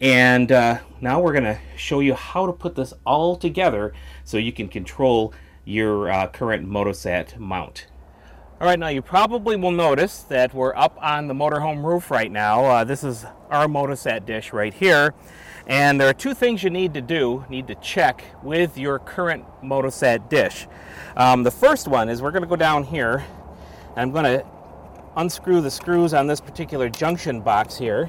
And 0.00 0.52
uh, 0.52 0.80
now 1.00 1.20
we're 1.20 1.32
going 1.32 1.44
to 1.44 1.58
show 1.76 2.00
you 2.00 2.14
how 2.14 2.46
to 2.46 2.52
put 2.52 2.74
this 2.74 2.92
all 3.06 3.36
together 3.36 3.94
so 4.24 4.36
you 4.36 4.52
can 4.52 4.68
control 4.68 5.32
your 5.64 6.10
uh, 6.10 6.26
current 6.28 6.68
Motosat 6.68 7.38
mount. 7.38 7.86
All 8.60 8.66
right, 8.66 8.78
now 8.78 8.88
you 8.88 9.02
probably 9.02 9.56
will 9.56 9.70
notice 9.70 10.22
that 10.22 10.54
we're 10.54 10.74
up 10.76 10.96
on 11.02 11.28
the 11.28 11.34
motorhome 11.34 11.84
roof 11.84 12.10
right 12.10 12.30
now. 12.30 12.64
Uh, 12.64 12.84
this 12.84 13.04
is 13.04 13.26
our 13.50 13.66
Motosat 13.66 14.24
dish 14.24 14.52
right 14.52 14.72
here. 14.72 15.14
And 15.66 16.00
there 16.00 16.08
are 16.08 16.14
two 16.14 16.32
things 16.32 16.62
you 16.62 16.70
need 16.70 16.94
to 16.94 17.00
do, 17.00 17.44
need 17.50 17.66
to 17.66 17.74
check 17.76 18.24
with 18.42 18.78
your 18.78 18.98
current 18.98 19.44
Motosat 19.62 20.28
dish. 20.28 20.68
Um, 21.16 21.42
the 21.42 21.50
first 21.50 21.88
one 21.88 22.08
is 22.08 22.22
we're 22.22 22.30
going 22.30 22.44
to 22.44 22.48
go 22.48 22.56
down 22.56 22.84
here, 22.84 23.24
and 23.96 23.98
I'm 23.98 24.12
going 24.12 24.24
to 24.24 24.46
unscrew 25.16 25.60
the 25.60 25.70
screws 25.70 26.14
on 26.14 26.26
this 26.26 26.40
particular 26.40 26.88
junction 26.88 27.40
box 27.40 27.76
here. 27.76 28.08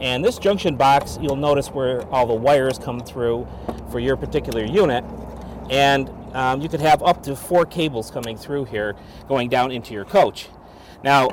And 0.00 0.24
this 0.24 0.38
junction 0.38 0.76
box, 0.76 1.18
you'll 1.22 1.36
notice 1.36 1.68
where 1.68 2.06
all 2.08 2.26
the 2.26 2.34
wires 2.34 2.78
come 2.78 3.00
through 3.00 3.46
for 3.90 3.98
your 3.98 4.16
particular 4.16 4.64
unit. 4.64 5.04
And 5.70 6.10
um, 6.34 6.60
you 6.60 6.68
could 6.68 6.80
have 6.80 7.02
up 7.02 7.22
to 7.24 7.34
four 7.34 7.64
cables 7.64 8.10
coming 8.10 8.36
through 8.36 8.66
here 8.66 8.94
going 9.26 9.48
down 9.48 9.72
into 9.72 9.94
your 9.94 10.04
coach. 10.04 10.48
Now, 11.02 11.30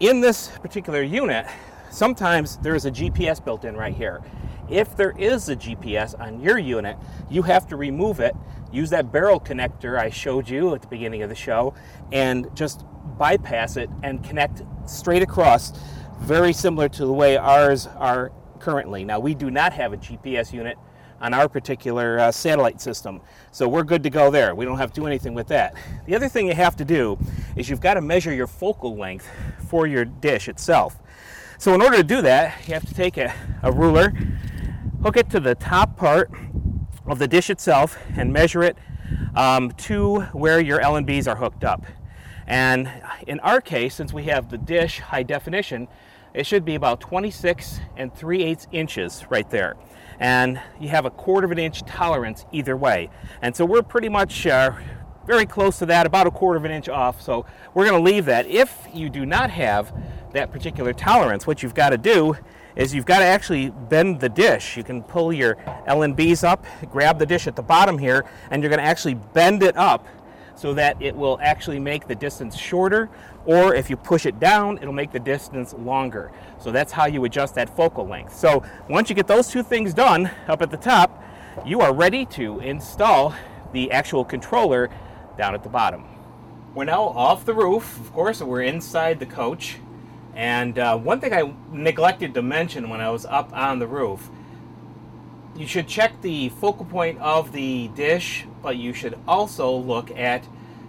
in 0.00 0.20
this 0.20 0.48
particular 0.62 1.02
unit, 1.02 1.46
sometimes 1.90 2.56
there 2.58 2.74
is 2.74 2.84
a 2.84 2.90
GPS 2.90 3.44
built 3.44 3.64
in 3.64 3.76
right 3.76 3.94
here. 3.94 4.22
If 4.68 4.96
there 4.96 5.14
is 5.18 5.48
a 5.48 5.56
GPS 5.56 6.18
on 6.18 6.40
your 6.40 6.58
unit, 6.58 6.96
you 7.28 7.42
have 7.42 7.66
to 7.68 7.76
remove 7.76 8.20
it, 8.20 8.34
use 8.72 8.90
that 8.90 9.12
barrel 9.12 9.38
connector 9.38 9.98
I 9.98 10.08
showed 10.08 10.48
you 10.48 10.74
at 10.74 10.82
the 10.82 10.88
beginning 10.88 11.22
of 11.22 11.28
the 11.28 11.34
show, 11.34 11.74
and 12.12 12.48
just 12.56 12.84
bypass 13.18 13.76
it 13.76 13.90
and 14.02 14.24
connect 14.24 14.62
straight 14.86 15.22
across, 15.22 15.72
very 16.20 16.52
similar 16.52 16.88
to 16.88 17.06
the 17.06 17.12
way 17.12 17.36
ours 17.36 17.86
are 17.86 18.32
currently. 18.58 19.04
Now, 19.04 19.20
we 19.20 19.34
do 19.34 19.50
not 19.50 19.72
have 19.72 19.92
a 19.92 19.96
GPS 19.96 20.52
unit 20.52 20.78
on 21.20 21.32
our 21.32 21.48
particular 21.48 22.18
uh, 22.18 22.32
satellite 22.32 22.80
system. 22.80 23.20
So 23.50 23.68
we're 23.68 23.84
good 23.84 24.02
to 24.02 24.10
go 24.10 24.30
there. 24.30 24.54
We 24.54 24.64
don't 24.64 24.78
have 24.78 24.92
to 24.92 25.00
do 25.00 25.06
anything 25.06 25.34
with 25.34 25.48
that. 25.48 25.74
The 26.06 26.14
other 26.14 26.28
thing 26.28 26.46
you 26.46 26.54
have 26.54 26.76
to 26.76 26.84
do 26.84 27.18
is 27.56 27.68
you've 27.68 27.80
got 27.80 27.94
to 27.94 28.00
measure 28.00 28.32
your 28.32 28.46
focal 28.46 28.96
length 28.96 29.28
for 29.68 29.86
your 29.86 30.04
dish 30.04 30.48
itself. 30.48 30.98
So 31.58 31.74
in 31.74 31.80
order 31.80 31.96
to 31.98 32.04
do 32.04 32.20
that, 32.22 32.66
you 32.66 32.74
have 32.74 32.86
to 32.86 32.94
take 32.94 33.16
a, 33.16 33.32
a 33.62 33.72
ruler, 33.72 34.12
hook 35.02 35.16
it 35.16 35.30
to 35.30 35.40
the 35.40 35.54
top 35.54 35.96
part 35.96 36.30
of 37.06 37.18
the 37.18 37.28
dish 37.28 37.48
itself 37.48 37.96
and 38.16 38.32
measure 38.32 38.62
it 38.62 38.76
um, 39.34 39.70
to 39.72 40.20
where 40.32 40.60
your 40.60 40.80
LNBs 40.80 41.28
are 41.28 41.36
hooked 41.36 41.64
up. 41.64 41.84
And 42.46 42.90
in 43.26 43.40
our 43.40 43.60
case, 43.60 43.94
since 43.94 44.12
we 44.12 44.24
have 44.24 44.50
the 44.50 44.58
dish 44.58 45.00
high 45.00 45.22
definition, 45.22 45.88
it 46.32 46.46
should 46.46 46.64
be 46.64 46.74
about 46.74 47.00
26 47.00 47.80
and 47.96 48.14
3 48.14 48.42
8 48.42 48.66
inches 48.72 49.24
right 49.30 49.48
there 49.50 49.76
and 50.18 50.60
you 50.80 50.88
have 50.88 51.04
a 51.04 51.10
quarter 51.10 51.44
of 51.44 51.50
an 51.50 51.58
inch 51.58 51.82
tolerance 51.82 52.46
either 52.52 52.76
way. 52.76 53.10
And 53.42 53.54
so 53.54 53.64
we're 53.64 53.82
pretty 53.82 54.08
much 54.08 54.46
uh, 54.46 54.72
very 55.26 55.46
close 55.46 55.78
to 55.78 55.86
that, 55.86 56.06
about 56.06 56.26
a 56.26 56.30
quarter 56.30 56.56
of 56.56 56.64
an 56.64 56.70
inch 56.70 56.88
off. 56.88 57.20
So 57.20 57.46
we're 57.72 57.88
going 57.88 58.02
to 58.02 58.10
leave 58.10 58.26
that. 58.26 58.46
If 58.46 58.86
you 58.92 59.08
do 59.08 59.24
not 59.24 59.50
have 59.50 59.92
that 60.32 60.52
particular 60.52 60.92
tolerance, 60.92 61.46
what 61.46 61.62
you've 61.62 61.74
got 61.74 61.90
to 61.90 61.98
do 61.98 62.36
is 62.76 62.92
you've 62.92 63.06
got 63.06 63.20
to 63.20 63.24
actually 63.24 63.70
bend 63.70 64.20
the 64.20 64.28
dish. 64.28 64.76
You 64.76 64.82
can 64.82 65.02
pull 65.02 65.32
your 65.32 65.54
LNBs 65.86 66.42
up, 66.42 66.66
grab 66.90 67.18
the 67.18 67.26
dish 67.26 67.46
at 67.46 67.54
the 67.54 67.62
bottom 67.62 67.98
here, 67.98 68.24
and 68.50 68.62
you're 68.62 68.70
going 68.70 68.80
to 68.80 68.86
actually 68.86 69.14
bend 69.14 69.62
it 69.62 69.76
up 69.76 70.06
so 70.56 70.74
that 70.74 70.96
it 71.00 71.14
will 71.14 71.38
actually 71.42 71.78
make 71.78 72.06
the 72.06 72.14
distance 72.14 72.56
shorter, 72.56 73.10
or 73.44 73.74
if 73.74 73.90
you 73.90 73.96
push 73.96 74.26
it 74.26 74.38
down, 74.38 74.78
it'll 74.78 74.92
make 74.92 75.12
the 75.12 75.20
distance 75.20 75.74
longer. 75.74 76.30
So 76.58 76.70
that's 76.70 76.92
how 76.92 77.06
you 77.06 77.24
adjust 77.24 77.54
that 77.56 77.74
focal 77.76 78.06
length. 78.06 78.34
So 78.36 78.62
once 78.88 79.08
you 79.08 79.14
get 79.14 79.26
those 79.26 79.48
two 79.48 79.62
things 79.62 79.92
done 79.94 80.30
up 80.48 80.62
at 80.62 80.70
the 80.70 80.76
top, 80.76 81.22
you 81.64 81.80
are 81.80 81.92
ready 81.92 82.24
to 82.26 82.60
install 82.60 83.34
the 83.72 83.90
actual 83.90 84.24
controller 84.24 84.90
down 85.36 85.54
at 85.54 85.62
the 85.62 85.68
bottom. 85.68 86.04
We're 86.74 86.84
now 86.84 87.02
off 87.02 87.44
the 87.44 87.54
roof, 87.54 88.00
of 88.00 88.12
course, 88.12 88.40
we're 88.40 88.62
inside 88.62 89.20
the 89.20 89.26
coach. 89.26 89.78
And 90.34 90.78
uh, 90.78 90.96
one 90.98 91.20
thing 91.20 91.32
I 91.32 91.52
neglected 91.70 92.34
to 92.34 92.42
mention 92.42 92.88
when 92.88 93.00
I 93.00 93.10
was 93.10 93.24
up 93.24 93.52
on 93.52 93.78
the 93.78 93.86
roof 93.86 94.30
you 95.56 95.66
should 95.66 95.86
check 95.86 96.20
the 96.20 96.48
focal 96.48 96.84
point 96.84 97.18
of 97.20 97.52
the 97.52 97.88
dish, 97.88 98.46
but 98.64 98.78
you 98.78 98.94
should 98.94 99.16
also 99.28 99.76
look 99.76 100.10
at 100.16 100.42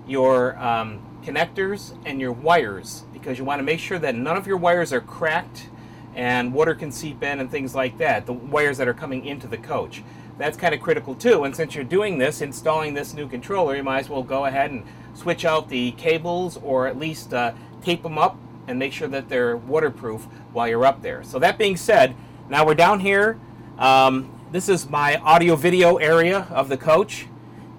your 0.08 0.58
um, 0.58 1.00
connectors 1.24 1.96
and 2.06 2.22
your 2.22 2.32
wires 2.32 3.04
because 3.12 3.38
you 3.38 3.44
want 3.44 3.60
to 3.60 3.64
make 3.64 3.80
sure 3.80 4.00
that 4.00 4.16
none 4.16 4.38
of 4.38 4.48
your 4.48 4.56
wires 4.56 4.94
are 4.94 5.02
cracked 5.02 5.68
and 6.16 6.54
water 6.54 6.74
can 6.74 6.90
seep 6.90 7.22
in 7.22 7.42
and 7.42 7.52
things 7.52 7.76
like 7.76 7.98
that, 7.98 8.26
the 8.26 8.34
wires 8.34 8.78
that 8.78 8.88
are 8.88 8.94
coming 8.94 9.26
into 9.26 9.46
the 9.46 9.58
coach. 9.58 10.02
That's 10.38 10.56
kind 10.56 10.74
of 10.74 10.80
critical 10.80 11.14
too. 11.16 11.44
And 11.44 11.54
since 11.54 11.76
you're 11.76 11.84
doing 11.84 12.18
this, 12.18 12.42
installing 12.42 12.94
this 12.94 13.14
new 13.14 13.28
controller, 13.28 13.76
you 13.76 13.84
might 13.84 14.00
as 14.00 14.10
well 14.10 14.24
go 14.24 14.46
ahead 14.46 14.72
and 14.72 14.86
switch 15.14 15.44
out 15.44 15.68
the 15.68 15.92
cables 15.92 16.58
or 16.64 16.88
at 16.88 16.98
least 16.98 17.34
uh, 17.34 17.52
tape 17.84 18.04
them 18.04 18.18
up 18.18 18.38
and 18.68 18.80
make 18.80 18.94
sure 18.94 19.10
that 19.10 19.28
they're 19.28 19.58
waterproof 19.58 20.24
while 20.54 20.68
you're 20.68 20.86
up 20.86 21.02
there. 21.02 21.24
So 21.24 21.40
that 21.40 21.58
being 21.58 21.76
said, 21.76 22.16
now 22.48 22.66
we're 22.66 22.74
down 22.76 23.02
here. 23.02 23.38
Um, 23.78 24.32
this 24.54 24.70
is 24.70 24.90
my 24.90 25.18
audio 25.18 25.58
video 25.58 25.98
area 25.98 26.48
of 26.50 26.70
the 26.70 26.78
coach. 26.78 27.28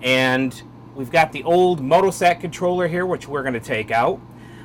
And 0.07 0.63
we've 0.95 1.11
got 1.11 1.33
the 1.33 1.43
old 1.43 1.83
Motosat 1.83 2.41
controller 2.41 2.87
here, 2.87 3.05
which 3.05 3.27
we're 3.27 3.43
going 3.43 3.55
to 3.55 3.61
take 3.61 3.91
out. 3.91 4.21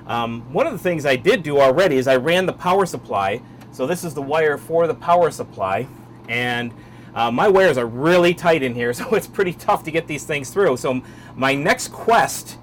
Um, 0.06 0.42
one 0.54 0.68
of 0.68 0.72
the 0.72 0.78
things 0.78 1.04
I 1.04 1.16
did 1.16 1.42
do 1.42 1.60
already 1.60 1.98
is 1.98 2.08
I 2.08 2.18
ran 2.18 2.46
the 2.46 2.54
power 2.54 2.86
supply 2.86 3.42
So 3.72 3.88
this 3.88 4.04
is 4.04 4.14
the 4.14 4.22
wire 4.22 4.58
for 4.60 4.86
the 4.86 4.94
power 4.94 5.32
supply, 5.32 5.88
and 6.30 6.72
uh, 7.16 7.32
my 7.32 7.48
wires 7.48 7.78
are 7.78 7.88
really 7.88 8.36
tight 8.36 8.62
in 8.62 8.76
here, 8.76 8.94
so 9.00 9.16
it's 9.16 9.26
pretty 9.26 9.54
tough 9.54 9.84
to 9.86 9.92
get 9.92 10.06
these 10.06 10.26
things 10.26 10.52
through. 10.52 10.78
So 10.78 11.02
my 11.36 11.56
next 11.56 11.88
quest 11.88 12.60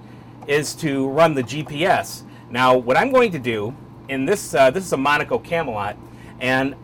is 0.46 0.74
to 0.76 1.08
run 1.08 1.34
the 1.34 1.42
GPS. 1.42 2.22
Now, 2.48 2.76
what 2.76 2.96
I'm 2.96 3.10
going 3.10 3.32
to 3.32 3.40
do 3.40 3.74
in 4.08 4.24
this, 4.24 4.54
uh, 4.54 4.70
this 4.70 4.84
is 4.84 4.92
a 4.92 4.96
Monaco 4.96 5.38
Camelot, 5.40 5.96
and 6.38 6.76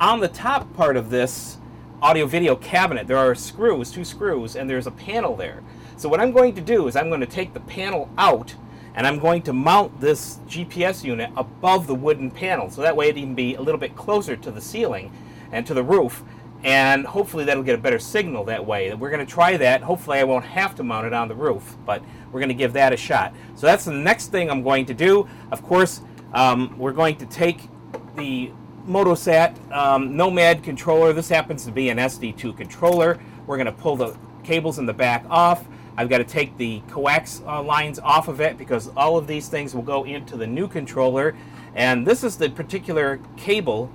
on 0.00 0.18
the 0.18 0.28
top 0.28 0.74
part 0.74 0.96
of 0.96 1.08
this 1.08 1.58
audio 2.06 2.24
video 2.24 2.54
cabinet, 2.54 3.08
there 3.08 3.16
are 3.16 3.34
screws, 3.34 3.90
two 3.90 4.04
screws, 4.04 4.54
and 4.54 4.70
there's 4.70 4.86
a 4.86 4.92
panel 4.92 5.34
there. 5.34 5.60
So 5.96 6.08
what 6.08 6.20
I'm 6.20 6.30
going 6.30 6.54
to 6.54 6.60
do 6.60 6.86
is 6.86 6.94
I'm 6.94 7.08
going 7.08 7.20
to 7.20 7.26
take 7.26 7.52
the 7.52 7.58
panel 7.58 8.08
out 8.16 8.54
and 8.94 9.04
I'm 9.04 9.18
going 9.18 9.42
to 9.42 9.52
mount 9.52 10.00
this 10.00 10.38
GPS 10.46 11.02
unit 11.02 11.32
above 11.36 11.88
the 11.88 11.96
wooden 11.96 12.30
panel 12.30 12.70
so 12.70 12.80
that 12.80 12.94
way 12.94 13.08
it 13.08 13.16
can 13.16 13.34
be 13.34 13.56
a 13.56 13.60
little 13.60 13.80
bit 13.80 13.96
closer 13.96 14.36
to 14.36 14.52
the 14.52 14.60
ceiling 14.60 15.10
and 15.50 15.66
to 15.66 15.74
the 15.74 15.82
roof 15.82 16.22
and 16.62 17.04
hopefully 17.04 17.42
that'll 17.42 17.64
get 17.64 17.74
a 17.74 17.82
better 17.82 17.98
signal 17.98 18.44
that 18.44 18.64
way. 18.64 18.94
We're 18.94 19.10
going 19.10 19.26
to 19.26 19.30
try 19.30 19.56
that. 19.56 19.82
Hopefully 19.82 20.20
I 20.20 20.24
won't 20.24 20.44
have 20.44 20.76
to 20.76 20.84
mount 20.84 21.08
it 21.08 21.12
on 21.12 21.26
the 21.26 21.34
roof, 21.34 21.76
but 21.84 22.04
we're 22.30 22.38
going 22.38 22.50
to 22.50 22.54
give 22.54 22.72
that 22.74 22.92
a 22.92 22.96
shot. 22.96 23.34
So 23.56 23.66
that's 23.66 23.84
the 23.84 23.92
next 23.92 24.28
thing 24.28 24.48
I'm 24.48 24.62
going 24.62 24.86
to 24.86 24.94
do. 24.94 25.28
Of 25.50 25.64
course, 25.64 26.02
um, 26.32 26.78
we're 26.78 26.92
going 26.92 27.16
to 27.16 27.26
take 27.26 27.68
the 28.14 28.52
Motosat 28.86 29.72
um, 29.72 30.16
Nomad 30.16 30.62
controller. 30.62 31.12
This 31.12 31.28
happens 31.28 31.64
to 31.64 31.72
be 31.72 31.90
an 31.90 31.98
SD2 31.98 32.56
controller. 32.56 33.18
We're 33.46 33.56
going 33.56 33.66
to 33.66 33.72
pull 33.72 33.96
the 33.96 34.16
cables 34.44 34.78
in 34.78 34.86
the 34.86 34.94
back 34.94 35.24
off. 35.28 35.64
I've 35.96 36.08
got 36.08 36.18
to 36.18 36.24
take 36.24 36.56
the 36.56 36.80
coax 36.88 37.42
uh, 37.46 37.62
lines 37.62 37.98
off 37.98 38.28
of 38.28 38.40
it 38.40 38.58
because 38.58 38.90
all 38.96 39.16
of 39.16 39.26
these 39.26 39.48
things 39.48 39.74
will 39.74 39.82
go 39.82 40.04
into 40.04 40.36
the 40.36 40.46
new 40.46 40.68
controller. 40.68 41.34
And 41.74 42.06
this 42.06 42.22
is 42.22 42.36
the 42.36 42.48
particular 42.50 43.20
cable 43.36 43.90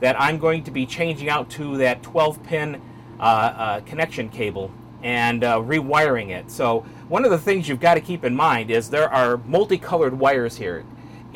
that 0.00 0.20
I'm 0.20 0.38
going 0.38 0.62
to 0.64 0.70
be 0.70 0.86
changing 0.86 1.28
out 1.28 1.50
to 1.50 1.76
that 1.78 2.02
12 2.02 2.42
pin 2.42 2.80
uh, 3.18 3.22
uh, 3.22 3.80
connection 3.80 4.28
cable 4.28 4.70
and 5.02 5.44
uh, 5.44 5.58
rewiring 5.58 6.30
it. 6.30 6.50
So 6.50 6.80
one 7.08 7.24
of 7.24 7.30
the 7.30 7.38
things 7.38 7.68
you've 7.68 7.80
got 7.80 7.94
to 7.94 8.00
keep 8.00 8.24
in 8.24 8.34
mind 8.34 8.70
is 8.70 8.90
there 8.90 9.08
are 9.10 9.38
multicolored 9.38 10.18
wires 10.18 10.56
here. 10.56 10.84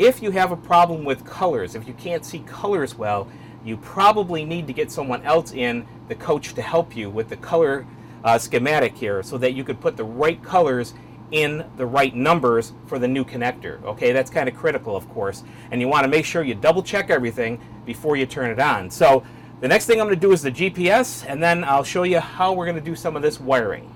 If 0.00 0.22
you 0.22 0.30
have 0.30 0.50
a 0.50 0.56
problem 0.56 1.04
with 1.04 1.26
colors, 1.26 1.74
if 1.74 1.86
you 1.86 1.92
can't 1.92 2.24
see 2.24 2.38
colors 2.38 2.94
well, 2.94 3.28
you 3.62 3.76
probably 3.76 4.46
need 4.46 4.66
to 4.68 4.72
get 4.72 4.90
someone 4.90 5.22
else 5.24 5.52
in 5.52 5.86
the 6.08 6.14
coach 6.14 6.54
to 6.54 6.62
help 6.62 6.96
you 6.96 7.10
with 7.10 7.28
the 7.28 7.36
color 7.36 7.86
uh, 8.24 8.38
schematic 8.38 8.96
here 8.96 9.22
so 9.22 9.36
that 9.36 9.52
you 9.52 9.62
could 9.62 9.78
put 9.78 9.98
the 9.98 10.04
right 10.04 10.42
colors 10.42 10.94
in 11.32 11.66
the 11.76 11.84
right 11.84 12.16
numbers 12.16 12.72
for 12.86 12.98
the 12.98 13.06
new 13.06 13.26
connector. 13.26 13.84
Okay, 13.84 14.10
that's 14.12 14.30
kind 14.30 14.48
of 14.48 14.56
critical, 14.56 14.96
of 14.96 15.06
course. 15.10 15.44
And 15.70 15.82
you 15.82 15.88
want 15.88 16.04
to 16.04 16.08
make 16.08 16.24
sure 16.24 16.42
you 16.42 16.54
double 16.54 16.82
check 16.82 17.10
everything 17.10 17.60
before 17.84 18.16
you 18.16 18.24
turn 18.24 18.50
it 18.50 18.58
on. 18.58 18.88
So 18.88 19.22
the 19.60 19.68
next 19.68 19.84
thing 19.84 20.00
I'm 20.00 20.06
going 20.06 20.18
to 20.18 20.26
do 20.26 20.32
is 20.32 20.40
the 20.40 20.50
GPS, 20.50 21.26
and 21.28 21.42
then 21.42 21.62
I'll 21.62 21.84
show 21.84 22.04
you 22.04 22.20
how 22.20 22.54
we're 22.54 22.64
going 22.64 22.82
to 22.82 22.82
do 22.82 22.96
some 22.96 23.16
of 23.16 23.22
this 23.22 23.38
wiring. 23.38 23.94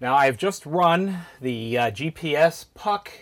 Now 0.00 0.14
I've 0.14 0.38
just 0.38 0.64
run 0.64 1.18
the 1.42 1.76
uh, 1.76 1.90
GPS 1.90 2.64
puck, 2.72 3.12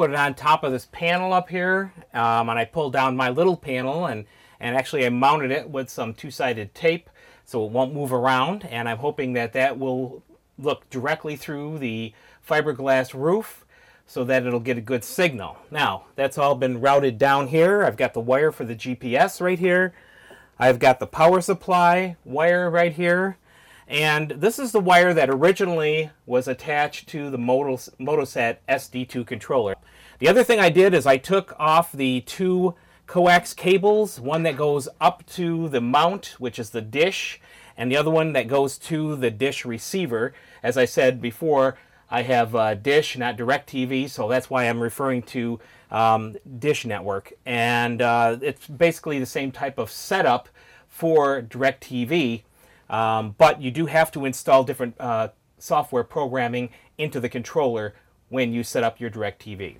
put 0.00 0.08
it 0.08 0.16
on 0.16 0.32
top 0.32 0.64
of 0.64 0.72
this 0.72 0.88
panel 0.92 1.30
up 1.34 1.50
here, 1.50 1.92
um, 2.14 2.48
and 2.48 2.58
I 2.58 2.64
pulled 2.64 2.94
down 2.94 3.18
my 3.18 3.28
little 3.28 3.54
panel 3.54 4.06
and, 4.06 4.24
and 4.58 4.74
actually 4.74 5.04
I 5.04 5.10
mounted 5.10 5.50
it 5.50 5.68
with 5.68 5.90
some 5.90 6.14
two-sided 6.14 6.74
tape 6.74 7.10
so 7.44 7.66
it 7.66 7.70
won't 7.70 7.92
move 7.92 8.10
around, 8.10 8.64
and 8.64 8.88
I'm 8.88 8.96
hoping 8.96 9.34
that 9.34 9.52
that 9.52 9.78
will 9.78 10.22
look 10.58 10.88
directly 10.88 11.36
through 11.36 11.80
the 11.80 12.14
fiberglass 12.48 13.12
roof 13.12 13.66
so 14.06 14.24
that 14.24 14.46
it'll 14.46 14.58
get 14.58 14.78
a 14.78 14.80
good 14.80 15.04
signal. 15.04 15.58
Now, 15.70 16.06
that's 16.16 16.38
all 16.38 16.54
been 16.54 16.80
routed 16.80 17.18
down 17.18 17.48
here. 17.48 17.84
I've 17.84 17.98
got 17.98 18.14
the 18.14 18.20
wire 18.20 18.52
for 18.52 18.64
the 18.64 18.74
GPS 18.74 19.38
right 19.38 19.58
here. 19.58 19.92
I've 20.58 20.78
got 20.78 20.98
the 20.98 21.06
power 21.06 21.42
supply 21.42 22.16
wire 22.24 22.70
right 22.70 22.94
here. 22.94 23.36
And 23.90 24.30
this 24.30 24.60
is 24.60 24.70
the 24.70 24.78
wire 24.78 25.12
that 25.12 25.28
originally 25.28 26.10
was 26.24 26.46
attached 26.46 27.08
to 27.08 27.28
the 27.28 27.38
Motosat 27.38 28.58
SD2 28.68 29.26
controller. 29.26 29.74
The 30.20 30.28
other 30.28 30.44
thing 30.44 30.60
I 30.60 30.70
did 30.70 30.94
is 30.94 31.06
I 31.06 31.16
took 31.16 31.54
off 31.58 31.90
the 31.90 32.20
two 32.20 32.76
coax 33.08 33.52
cables, 33.52 34.20
one 34.20 34.44
that 34.44 34.56
goes 34.56 34.88
up 35.00 35.26
to 35.30 35.68
the 35.68 35.80
mount, 35.80 36.36
which 36.38 36.60
is 36.60 36.70
the 36.70 36.80
dish, 36.80 37.40
and 37.76 37.90
the 37.90 37.96
other 37.96 38.12
one 38.12 38.32
that 38.34 38.46
goes 38.46 38.78
to 38.78 39.16
the 39.16 39.30
dish 39.30 39.64
receiver. 39.64 40.34
As 40.62 40.78
I 40.78 40.84
said 40.84 41.20
before, 41.20 41.76
I 42.08 42.22
have 42.22 42.54
uh, 42.54 42.74
Dish, 42.74 43.16
not 43.16 43.36
DirecTV, 43.36 44.08
so 44.10 44.28
that's 44.28 44.50
why 44.50 44.68
I'm 44.68 44.80
referring 44.80 45.22
to 45.24 45.58
um, 45.90 46.36
Dish 46.58 46.84
Network. 46.84 47.32
And 47.46 48.02
uh, 48.02 48.38
it's 48.40 48.66
basically 48.68 49.18
the 49.18 49.26
same 49.26 49.50
type 49.50 49.78
of 49.78 49.90
setup 49.90 50.48
for 50.88 51.42
DirecTV, 51.42 52.42
um, 52.90 53.34
but 53.38 53.62
you 53.62 53.70
do 53.70 53.86
have 53.86 54.10
to 54.12 54.26
install 54.26 54.64
different 54.64 55.00
uh, 55.00 55.28
software 55.58 56.04
programming 56.04 56.68
into 56.98 57.20
the 57.20 57.28
controller 57.28 57.94
when 58.28 58.52
you 58.52 58.62
set 58.62 58.82
up 58.84 59.00
your 59.00 59.10
DirecTV. 59.10 59.76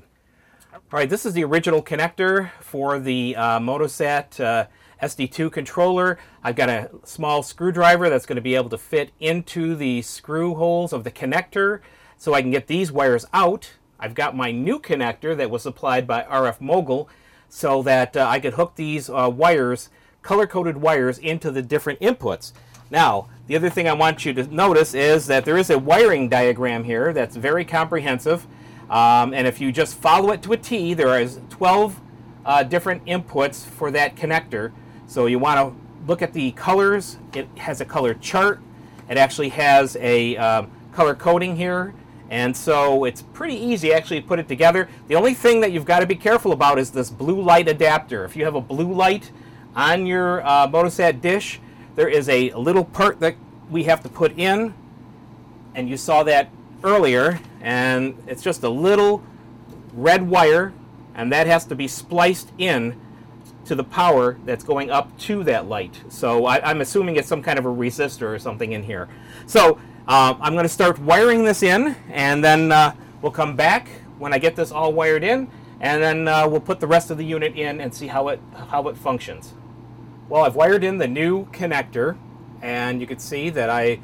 All 0.73 0.81
right, 0.93 1.11
this 1.11 1.27
is 1.27 1.35
the 1.35 1.45
original 1.45 1.83
connector 1.83 2.51
for 2.61 3.01
the 3.01 3.35
uh, 3.37 3.59
Motosat 3.59 4.41
uh, 4.43 4.67
SD2 5.03 5.51
controller. 5.51 6.19
I've 6.45 6.55
got 6.55 6.69
a 6.69 6.91
small 7.05 7.43
screwdriver 7.43 8.09
that's 8.09 8.27
going 8.27 8.37
to 8.37 8.43
be 8.43 8.55
able 8.55 8.71
to 8.71 8.79
fit 8.79 9.11
into 9.19 9.75
the 9.75 10.03
screw 10.03 10.55
holes 10.55 10.93
of 10.93 11.03
the 11.03 11.11
connector 11.11 11.81
so 12.17 12.35
I 12.35 12.43
can 12.43 12.53
get 12.53 12.69
these 12.69 12.93
wires 12.93 13.27
out. 13.33 13.73
I've 13.99 14.15
got 14.15 14.37
my 14.37 14.53
new 14.53 14.79
connector 14.79 15.37
that 15.37 15.51
was 15.51 15.63
supplied 15.63 16.07
by 16.07 16.23
RF 16.23 16.61
Mogul 16.61 17.09
so 17.49 17.83
that 17.83 18.17
uh, 18.17 18.27
I 18.29 18.39
could 18.39 18.55
hook 18.55 18.77
these 18.77 19.11
uh, 19.11 19.29
wires, 19.33 19.89
color-coded 20.23 20.77
wires, 20.77 21.19
into 21.19 21.51
the 21.51 21.63
different 21.63 21.99
inputs. 22.01 22.53
Now, 22.91 23.29
the 23.47 23.57
other 23.57 23.71
thing 23.71 23.89
I 23.89 23.93
want 23.93 24.25
you 24.25 24.33
to 24.35 24.55
notice 24.55 24.95
is 24.95 25.27
that 25.29 25.45
there 25.45 25.57
is 25.57 25.71
a 25.71 25.79
wiring 25.79 26.29
diagram 26.29 26.85
here 26.85 27.13
that's 27.13 27.37
very 27.37 27.65
comprehensive. 27.65 28.47
Um, 28.89 29.33
and 29.33 29.47
if 29.47 29.61
you 29.61 29.71
just 29.71 29.97
follow 29.97 30.33
it 30.33 30.43
to 30.43 30.53
a 30.53 30.57
T, 30.57 30.95
there 30.95 31.21
is 31.21 31.41
12 31.51 32.01
uh, 32.45 32.63
different 32.65 33.05
inputs 33.07 33.65
for 33.65 33.91
that 33.93 34.17
connector. 34.17 34.73
So 35.07 35.27
you 35.27 35.39
want 35.39 35.59
to 35.59 36.07
look 36.07 36.23
at 36.23 36.33
the 36.33 36.51
colors. 36.53 37.19
It 37.33 37.49
has 37.59 37.81
a 37.81 37.85
color 37.85 38.15
chart. 38.15 38.61
It 39.09 39.17
actually 39.17 39.51
has 39.51 39.97
a 40.01 40.37
um, 40.37 40.71
color 40.93 41.15
coding 41.15 41.57
here. 41.57 41.95
And 42.31 42.57
so 42.57 43.05
it's 43.05 43.23
pretty 43.23 43.57
easy 43.57 43.93
actually 43.93 44.21
to 44.21 44.27
put 44.27 44.39
it 44.39 44.47
together. 44.47 44.89
The 45.09 45.17
only 45.17 45.35
thing 45.35 45.61
that 45.61 45.73
you've 45.73 45.85
got 45.85 46.01
to 46.01 46.07
be 46.07 46.15
careful 46.15 46.53
about 46.53 46.79
is 46.79 46.91
this 46.91 47.11
blue 47.11 47.41
light 47.41 47.69
adapter. 47.69 48.25
If 48.25 48.37
you 48.37 48.45
have 48.45 48.55
a 48.55 48.61
blue 48.61 48.93
light 48.93 49.31
on 49.75 50.07
your 50.07 50.45
uh, 50.47 50.69
Motosat 50.69 51.21
dish, 51.21 51.61
there 51.97 52.09
is 52.09 52.29
a 52.29 52.53
little 52.53 52.85
part 52.85 53.21
that 53.21 53.37
we 53.71 53.85
have 53.85 54.03
to 54.03 54.09
put 54.09 54.39
in. 54.39 54.75
And 55.75 55.89
you 55.89 55.97
saw 55.97 56.23
that 56.25 56.51
earlier. 56.83 57.41
And 57.61 58.17
it's 58.27 58.43
just 58.43 58.63
a 58.63 58.69
little 58.69 59.23
red 59.93 60.29
wire. 60.29 60.73
And 61.15 61.33
that 61.33 61.47
has 61.47 61.65
to 61.67 61.75
be 61.75 61.89
spliced 61.89 62.53
in 62.59 62.99
to 63.65 63.75
the 63.75 63.85
power 63.85 64.37
that's 64.45 64.65
going 64.65 64.91
up 64.91 65.17
to 65.19 65.45
that 65.45 65.69
light. 65.69 66.01
So 66.09 66.47
I, 66.47 66.71
am 66.71 66.81
assuming 66.81 67.17
it's 67.17 67.29
some 67.29 67.43
kind 67.43 67.59
of 67.59 67.67
a 67.67 67.69
resistor 67.69 68.35
or 68.35 68.39
something 68.39 68.73
in 68.73 68.83
here. 68.83 69.09
So 69.47 69.79
uh, 70.09 70.35
I'm 70.41 70.55
going 70.55 70.65
to 70.65 70.69
start 70.69 70.99
wiring 70.99 71.45
this 71.45 71.63
in, 71.63 71.95
and 72.11 72.43
then 72.43 72.73
uh, 72.73 72.95
we'll 73.23 73.33
come 73.33 73.55
back 73.55 73.89
when 74.19 74.33
I 74.33 74.39
get 74.39 74.57
this 74.57 74.73
all 74.73 74.93
wired 74.93 75.23
in, 75.23 75.49
and 75.81 76.03
then 76.03 76.27
uh, 76.27 76.49
we'll 76.49 76.61
put 76.61 76.81
the 76.81 76.87
rest 76.87 77.11
of 77.11 77.19
the 77.19 77.25
unit 77.25 77.55
in 77.55 77.81
and 77.81 77.95
see 77.95 78.09
how 78.09 78.29
it 78.29 78.41
how 78.71 78.89
it 78.89 78.97
functions. 78.97 79.55
Well, 80.31 80.45
I've 80.45 80.55
wired 80.55 80.85
in 80.85 80.99
the 80.99 81.09
new 81.09 81.47
connector, 81.47 82.17
and 82.63 83.01
you 83.01 83.07
can 83.09 83.19
see 83.19 83.51
that 83.51 83.69
I 83.69 83.99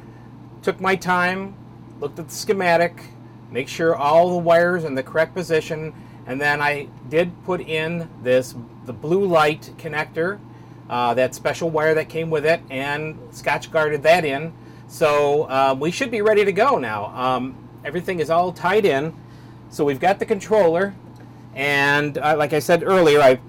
took 0.61 0.81
my 0.81 0.93
time, 0.93 1.55
looked 2.01 2.19
at 2.19 2.27
the 2.27 2.35
schematic, 2.35 3.01
make 3.49 3.69
sure 3.69 3.95
all 3.95 4.31
the 4.31 4.37
wires 4.37 4.83
in 4.83 4.93
the 4.93 5.03
correct 5.03 5.33
position, 5.33 5.93
and 6.25 6.41
then 6.41 6.61
I 6.61 6.89
did 7.07 7.31
put 7.45 7.61
in 7.61 8.09
this 8.23 8.55
the 8.85 8.91
blue 8.91 9.25
light 9.25 9.71
connector, 9.77 10.37
uh, 10.89 11.13
that 11.13 11.33
special 11.33 11.69
wire 11.69 11.93
that 11.93 12.09
came 12.09 12.29
with 12.29 12.45
it, 12.45 12.59
and 12.69 13.17
scotch 13.31 13.71
guarded 13.71 14.03
that 14.03 14.25
in. 14.25 14.51
So 14.89 15.43
uh, 15.43 15.77
we 15.79 15.91
should 15.91 16.11
be 16.11 16.21
ready 16.21 16.43
to 16.43 16.51
go 16.51 16.77
now. 16.77 17.05
Um, 17.15 17.55
everything 17.85 18.19
is 18.19 18.29
all 18.29 18.51
tied 18.51 18.83
in. 18.83 19.15
So 19.69 19.85
we've 19.85 20.01
got 20.01 20.19
the 20.19 20.25
controller, 20.25 20.93
and 21.55 22.17
uh, 22.17 22.35
like 22.37 22.51
I 22.51 22.59
said 22.59 22.83
earlier, 22.83 23.21
I 23.21 23.39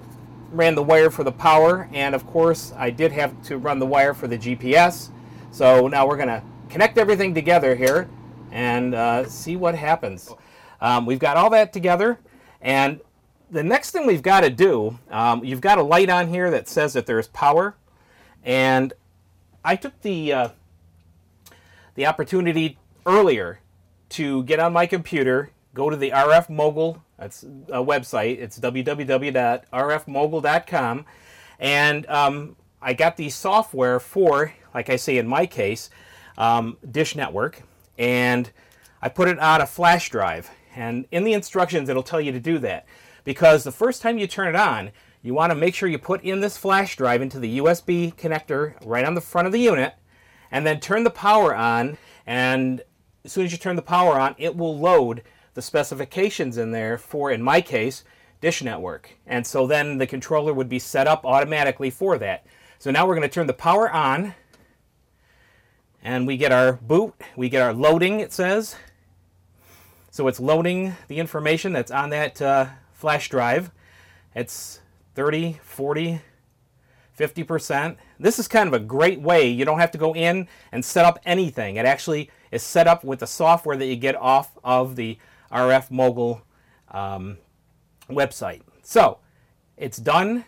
ran 0.51 0.75
the 0.75 0.83
wire 0.83 1.09
for 1.09 1.23
the 1.23 1.31
power, 1.31 1.89
and 1.93 2.15
of 2.15 2.25
course 2.27 2.73
I 2.77 2.89
did 2.89 3.11
have 3.11 3.41
to 3.43 3.57
run 3.57 3.79
the 3.79 3.85
wire 3.85 4.13
for 4.13 4.27
the 4.27 4.37
GPS. 4.37 5.09
So 5.51 5.87
now 5.87 6.07
we're 6.07 6.17
going 6.17 6.29
to 6.29 6.43
connect 6.69 6.97
everything 6.97 7.33
together 7.33 7.75
here 7.75 8.09
and 8.51 8.95
uh, 8.95 9.25
see 9.27 9.55
what 9.55 9.75
happens. 9.75 10.31
Um, 10.81 11.05
we've 11.05 11.19
got 11.19 11.37
all 11.37 11.49
that 11.51 11.73
together. 11.73 12.19
And 12.61 13.01
the 13.51 13.63
next 13.63 13.91
thing 13.91 14.05
we've 14.05 14.21
got 14.21 14.41
to 14.41 14.49
do, 14.49 14.97
um, 15.09 15.43
you've 15.43 15.61
got 15.61 15.77
a 15.77 15.83
light 15.83 16.09
on 16.09 16.27
here 16.27 16.51
that 16.51 16.67
says 16.67 16.93
that 16.93 17.05
there's 17.05 17.27
power. 17.27 17.75
And 18.43 18.93
I 19.63 19.75
took 19.75 19.99
the, 20.01 20.33
uh, 20.33 20.49
the 21.95 22.05
opportunity 22.05 22.77
earlier 23.05 23.59
to 24.09 24.43
get 24.43 24.59
on 24.59 24.73
my 24.73 24.85
computer, 24.85 25.51
go 25.73 25.89
to 25.89 25.95
the 25.95 26.11
RF 26.11 26.49
Mogul 26.49 27.03
that's 27.19 27.43
a 27.43 27.83
website. 27.83 28.39
It's 28.39 28.57
www.rfmogul.com. 28.59 31.05
And 31.59 32.07
um, 32.07 32.55
I 32.81 32.93
got 32.93 33.17
the 33.17 33.29
software 33.29 33.99
for, 33.99 34.53
like 34.73 34.89
I 34.89 34.95
say 34.95 35.17
in 35.17 35.27
my 35.27 35.45
case, 35.45 35.89
um, 36.37 36.77
Dish 36.89 37.17
Network, 37.17 37.63
and 37.97 38.49
I 39.01 39.09
put 39.09 39.27
it 39.27 39.37
on 39.39 39.59
a 39.61 39.65
flash 39.65 40.09
drive. 40.09 40.49
And 40.75 41.07
in 41.11 41.25
the 41.25 41.33
instructions, 41.33 41.89
it'll 41.89 42.03
tell 42.03 42.21
you 42.21 42.31
to 42.31 42.39
do 42.39 42.57
that. 42.59 42.85
Because 43.25 43.65
the 43.65 43.71
first 43.71 44.01
time 44.01 44.17
you 44.17 44.27
turn 44.27 44.47
it 44.47 44.55
on, 44.55 44.91
you 45.21 45.33
want 45.33 45.51
to 45.51 45.55
make 45.55 45.75
sure 45.75 45.89
you 45.89 45.97
put 45.97 46.23
in 46.23 46.39
this 46.39 46.57
flash 46.57 46.95
drive 46.95 47.21
into 47.21 47.39
the 47.39 47.59
USB 47.59 48.15
connector 48.15 48.75
right 48.85 49.03
on 49.03 49.15
the 49.15 49.21
front 49.21 49.45
of 49.45 49.51
the 49.51 49.59
unit, 49.59 49.95
and 50.49 50.65
then 50.65 50.79
turn 50.79 51.03
the 51.03 51.09
power 51.09 51.53
on. 51.53 51.97
And 52.25 52.81
as 53.25 53.33
soon 53.33 53.43
as 53.43 53.51
you 53.51 53.57
turn 53.57 53.75
the 53.75 53.81
power 53.81 54.17
on, 54.17 54.35
it 54.37 54.55
will 54.55 54.79
load 54.79 55.23
the 55.53 55.61
specifications 55.61 56.57
in 56.57 56.71
there 56.71 56.97
for, 56.97 57.31
in 57.31 57.41
my 57.41 57.61
case, 57.61 58.03
Dish 58.41 58.63
Network. 58.63 59.17
And 59.27 59.45
so 59.45 59.67
then 59.67 59.97
the 59.97 60.07
controller 60.07 60.53
would 60.53 60.69
be 60.69 60.79
set 60.79 61.07
up 61.07 61.25
automatically 61.25 61.89
for 61.89 62.17
that. 62.17 62.45
So 62.77 62.91
now 62.91 63.05
we're 63.05 63.15
going 63.15 63.27
to 63.27 63.33
turn 63.33 63.47
the 63.47 63.53
power 63.53 63.91
on, 63.91 64.33
and 66.01 66.25
we 66.25 66.37
get 66.37 66.51
our 66.51 66.73
boot, 66.73 67.13
we 67.35 67.49
get 67.49 67.61
our 67.61 67.73
loading, 67.73 68.21
it 68.21 68.31
says. 68.31 68.75
So 70.11 70.27
it's 70.27 70.39
loading 70.39 70.95
the 71.07 71.19
information 71.19 71.73
that's 71.73 71.91
on 71.91 72.09
that 72.11 72.41
uh, 72.41 72.67
flash 72.93 73.29
drive. 73.29 73.71
It's 74.33 74.79
30, 75.15 75.59
40, 75.61 76.21
50%. 77.19 77.97
This 78.19 78.39
is 78.39 78.47
kind 78.47 78.67
of 78.67 78.73
a 78.73 78.79
great 78.79 79.19
way. 79.19 79.49
You 79.49 79.65
don't 79.65 79.79
have 79.79 79.91
to 79.91 79.97
go 79.97 80.15
in 80.15 80.47
and 80.71 80.83
set 80.85 81.05
up 81.05 81.19
anything. 81.25 81.75
It 81.75 81.85
actually 81.85 82.31
is 82.51 82.63
set 82.63 82.87
up 82.87 83.03
with 83.03 83.19
the 83.19 83.27
software 83.27 83.75
that 83.75 83.85
you 83.85 83.97
get 83.97 84.15
off 84.15 84.57
of 84.63 84.95
the 84.95 85.17
RF 85.51 85.91
Mogul 85.91 86.41
um, 86.91 87.37
website. 88.09 88.61
So 88.83 89.19
it's 89.77 89.97
done. 89.97 90.45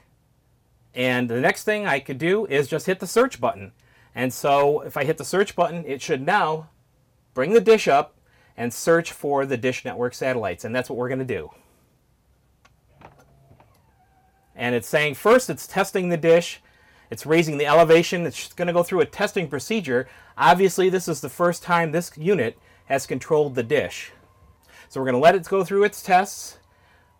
And 0.94 1.30
the 1.30 1.40
next 1.40 1.64
thing 1.64 1.86
I 1.86 2.00
could 2.00 2.18
do 2.18 2.46
is 2.48 2.68
just 2.68 2.86
hit 2.86 3.00
the 3.00 3.08
search 3.08 3.40
button. 3.40 3.72
And 4.14 4.34
so 4.34 4.82
if 4.82 4.98
I 4.98 5.06
hit 5.06 5.18
the 5.18 5.26
search 5.26 5.56
button, 5.56 5.86
it 5.86 6.02
should 6.02 6.26
now 6.26 6.70
bring 7.34 7.54
the 7.54 7.62
dish 7.62 7.88
up 7.88 8.16
and 8.58 8.74
search 8.74 9.12
for 9.12 9.46
the 9.46 9.58
Dish 9.58 9.86
Network 9.86 10.14
satellites. 10.14 10.66
And 10.66 10.76
that's 10.76 10.90
what 10.90 10.98
we're 10.98 11.08
going 11.08 11.20
to 11.20 11.26
do. 11.26 11.52
And 14.56 14.76
it's 14.76 14.88
saying 14.88 15.16
first 15.16 15.50
it's 15.50 15.66
testing 15.66 16.10
the 16.10 16.18
dish, 16.18 16.62
it's 17.10 17.26
raising 17.26 17.58
the 17.58 17.66
elevation, 17.66 18.26
it's 18.26 18.54
going 18.54 18.68
to 18.68 18.74
go 18.74 18.84
through 18.84 19.00
a 19.00 19.06
testing 19.06 19.48
procedure. 19.48 20.08
Obviously, 20.38 20.90
this 20.90 21.08
is 21.08 21.22
the 21.22 21.30
first 21.30 21.64
time 21.64 21.92
this 21.92 22.12
unit 22.18 22.60
has 22.86 23.08
controlled 23.08 23.56
the 23.56 23.64
dish. 23.64 24.12
So 24.92 25.00
we're 25.00 25.06
going 25.06 25.14
to 25.14 25.22
let 25.22 25.36
it 25.36 25.48
go 25.48 25.64
through 25.64 25.86
its 25.86 26.02
tests 26.02 26.58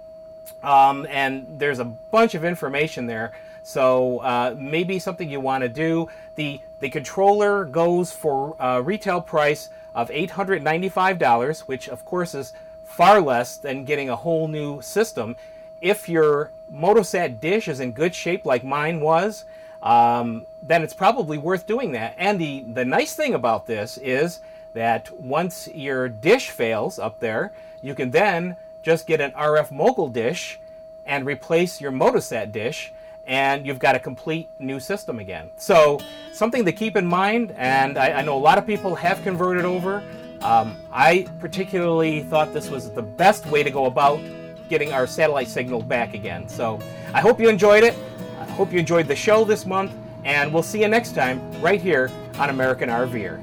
Um, 0.62 1.07
and 1.09 1.46
there's 1.59 1.79
a 1.79 1.87
bunch 1.87 2.35
of 2.35 2.44
information 2.44 3.07
there. 3.07 3.33
So 3.66 4.18
uh, 4.18 4.55
maybe 4.57 5.00
something 5.00 5.29
you 5.29 5.40
want 5.40 5.62
to 5.62 5.68
do. 5.68 6.09
The 6.37 6.61
the 6.79 6.88
controller 6.88 7.64
goes 7.64 8.12
for 8.12 8.55
a 8.61 8.81
retail 8.81 9.20
price 9.20 9.70
of 9.92 10.09
$895, 10.11 11.61
which 11.61 11.88
of 11.88 12.05
course 12.05 12.35
is 12.35 12.52
far 12.85 13.20
less 13.20 13.57
than 13.57 13.85
getting 13.85 14.09
a 14.09 14.16
whole 14.16 14.46
new 14.46 14.81
system 14.83 15.37
if 15.81 16.09
your 16.09 16.50
Motosat 16.72 17.40
dish 17.40 17.68
is 17.68 17.81
in 17.81 17.92
good 17.92 18.14
shape 18.14 18.44
like 18.44 18.64
mine 18.64 19.00
was, 19.00 19.44
um, 19.83 20.46
then 20.62 20.83
it's 20.83 20.94
probably 20.94 21.38
worth 21.38 21.66
doing 21.66 21.92
that. 21.92 22.14
And 22.16 22.40
the, 22.40 22.64
the 22.72 22.85
nice 22.85 23.14
thing 23.14 23.35
about 23.35 23.66
this 23.66 23.98
is 23.98 24.40
that 24.74 25.11
once 25.20 25.68
your 25.68 26.09
dish 26.09 26.50
fails 26.50 26.98
up 26.98 27.20
there, 27.20 27.52
you 27.83 27.94
can 27.94 28.11
then 28.11 28.57
just 28.83 29.07
get 29.07 29.20
an 29.20 29.33
RF 29.33 29.70
Mogul 29.70 30.09
dish 30.09 30.59
and 31.05 31.24
replace 31.24 31.81
your 31.81 31.92
Motosat 31.92 32.52
dish, 32.52 32.92
and 33.27 33.67
you've 33.67 33.79
got 33.79 33.95
a 33.95 33.99
complete 33.99 34.49
new 34.59 34.81
system 34.81 35.19
again. 35.19 35.51
So, 35.57 35.99
something 36.33 36.65
to 36.65 36.73
keep 36.73 36.97
in 36.97 37.07
mind, 37.07 37.53
and 37.57 37.99
I, 37.99 38.19
I 38.19 38.23
know 38.23 38.37
a 38.37 38.39
lot 38.39 38.59
of 38.59 38.67
people 38.67 38.95
have 38.95 39.23
converted 39.23 39.65
over. 39.65 40.03
Um, 40.43 40.77
I 40.93 41.27
particularly 41.41 42.23
thought 42.23 42.53
this 42.53 42.71
was 42.71 42.91
the 42.91 43.03
best 43.03 43.47
way 43.47 43.62
to 43.62 43.71
go 43.71 43.87
about 43.87 44.21
getting 44.69 44.93
our 44.93 45.07
satellite 45.07 45.49
signal 45.49 45.83
back 45.83 46.15
again. 46.15 46.49
So 46.49 46.79
I 47.12 47.21
hope 47.21 47.41
you 47.41 47.49
enjoyed 47.49 47.85
it. 47.85 47.95
I 48.39 48.45
hope 48.51 48.73
you 48.73 48.79
enjoyed 48.79 49.09
the 49.09 49.17
show 49.17 49.45
this 49.45 49.67
month, 49.67 49.93
and 50.25 50.53
we'll 50.53 50.62
see 50.62 50.83
you 50.83 50.89
next 50.89 51.15
time 51.15 51.41
right 51.61 51.81
here 51.81 52.11
on 52.39 52.51
American 52.51 52.89
RVer. 52.89 53.43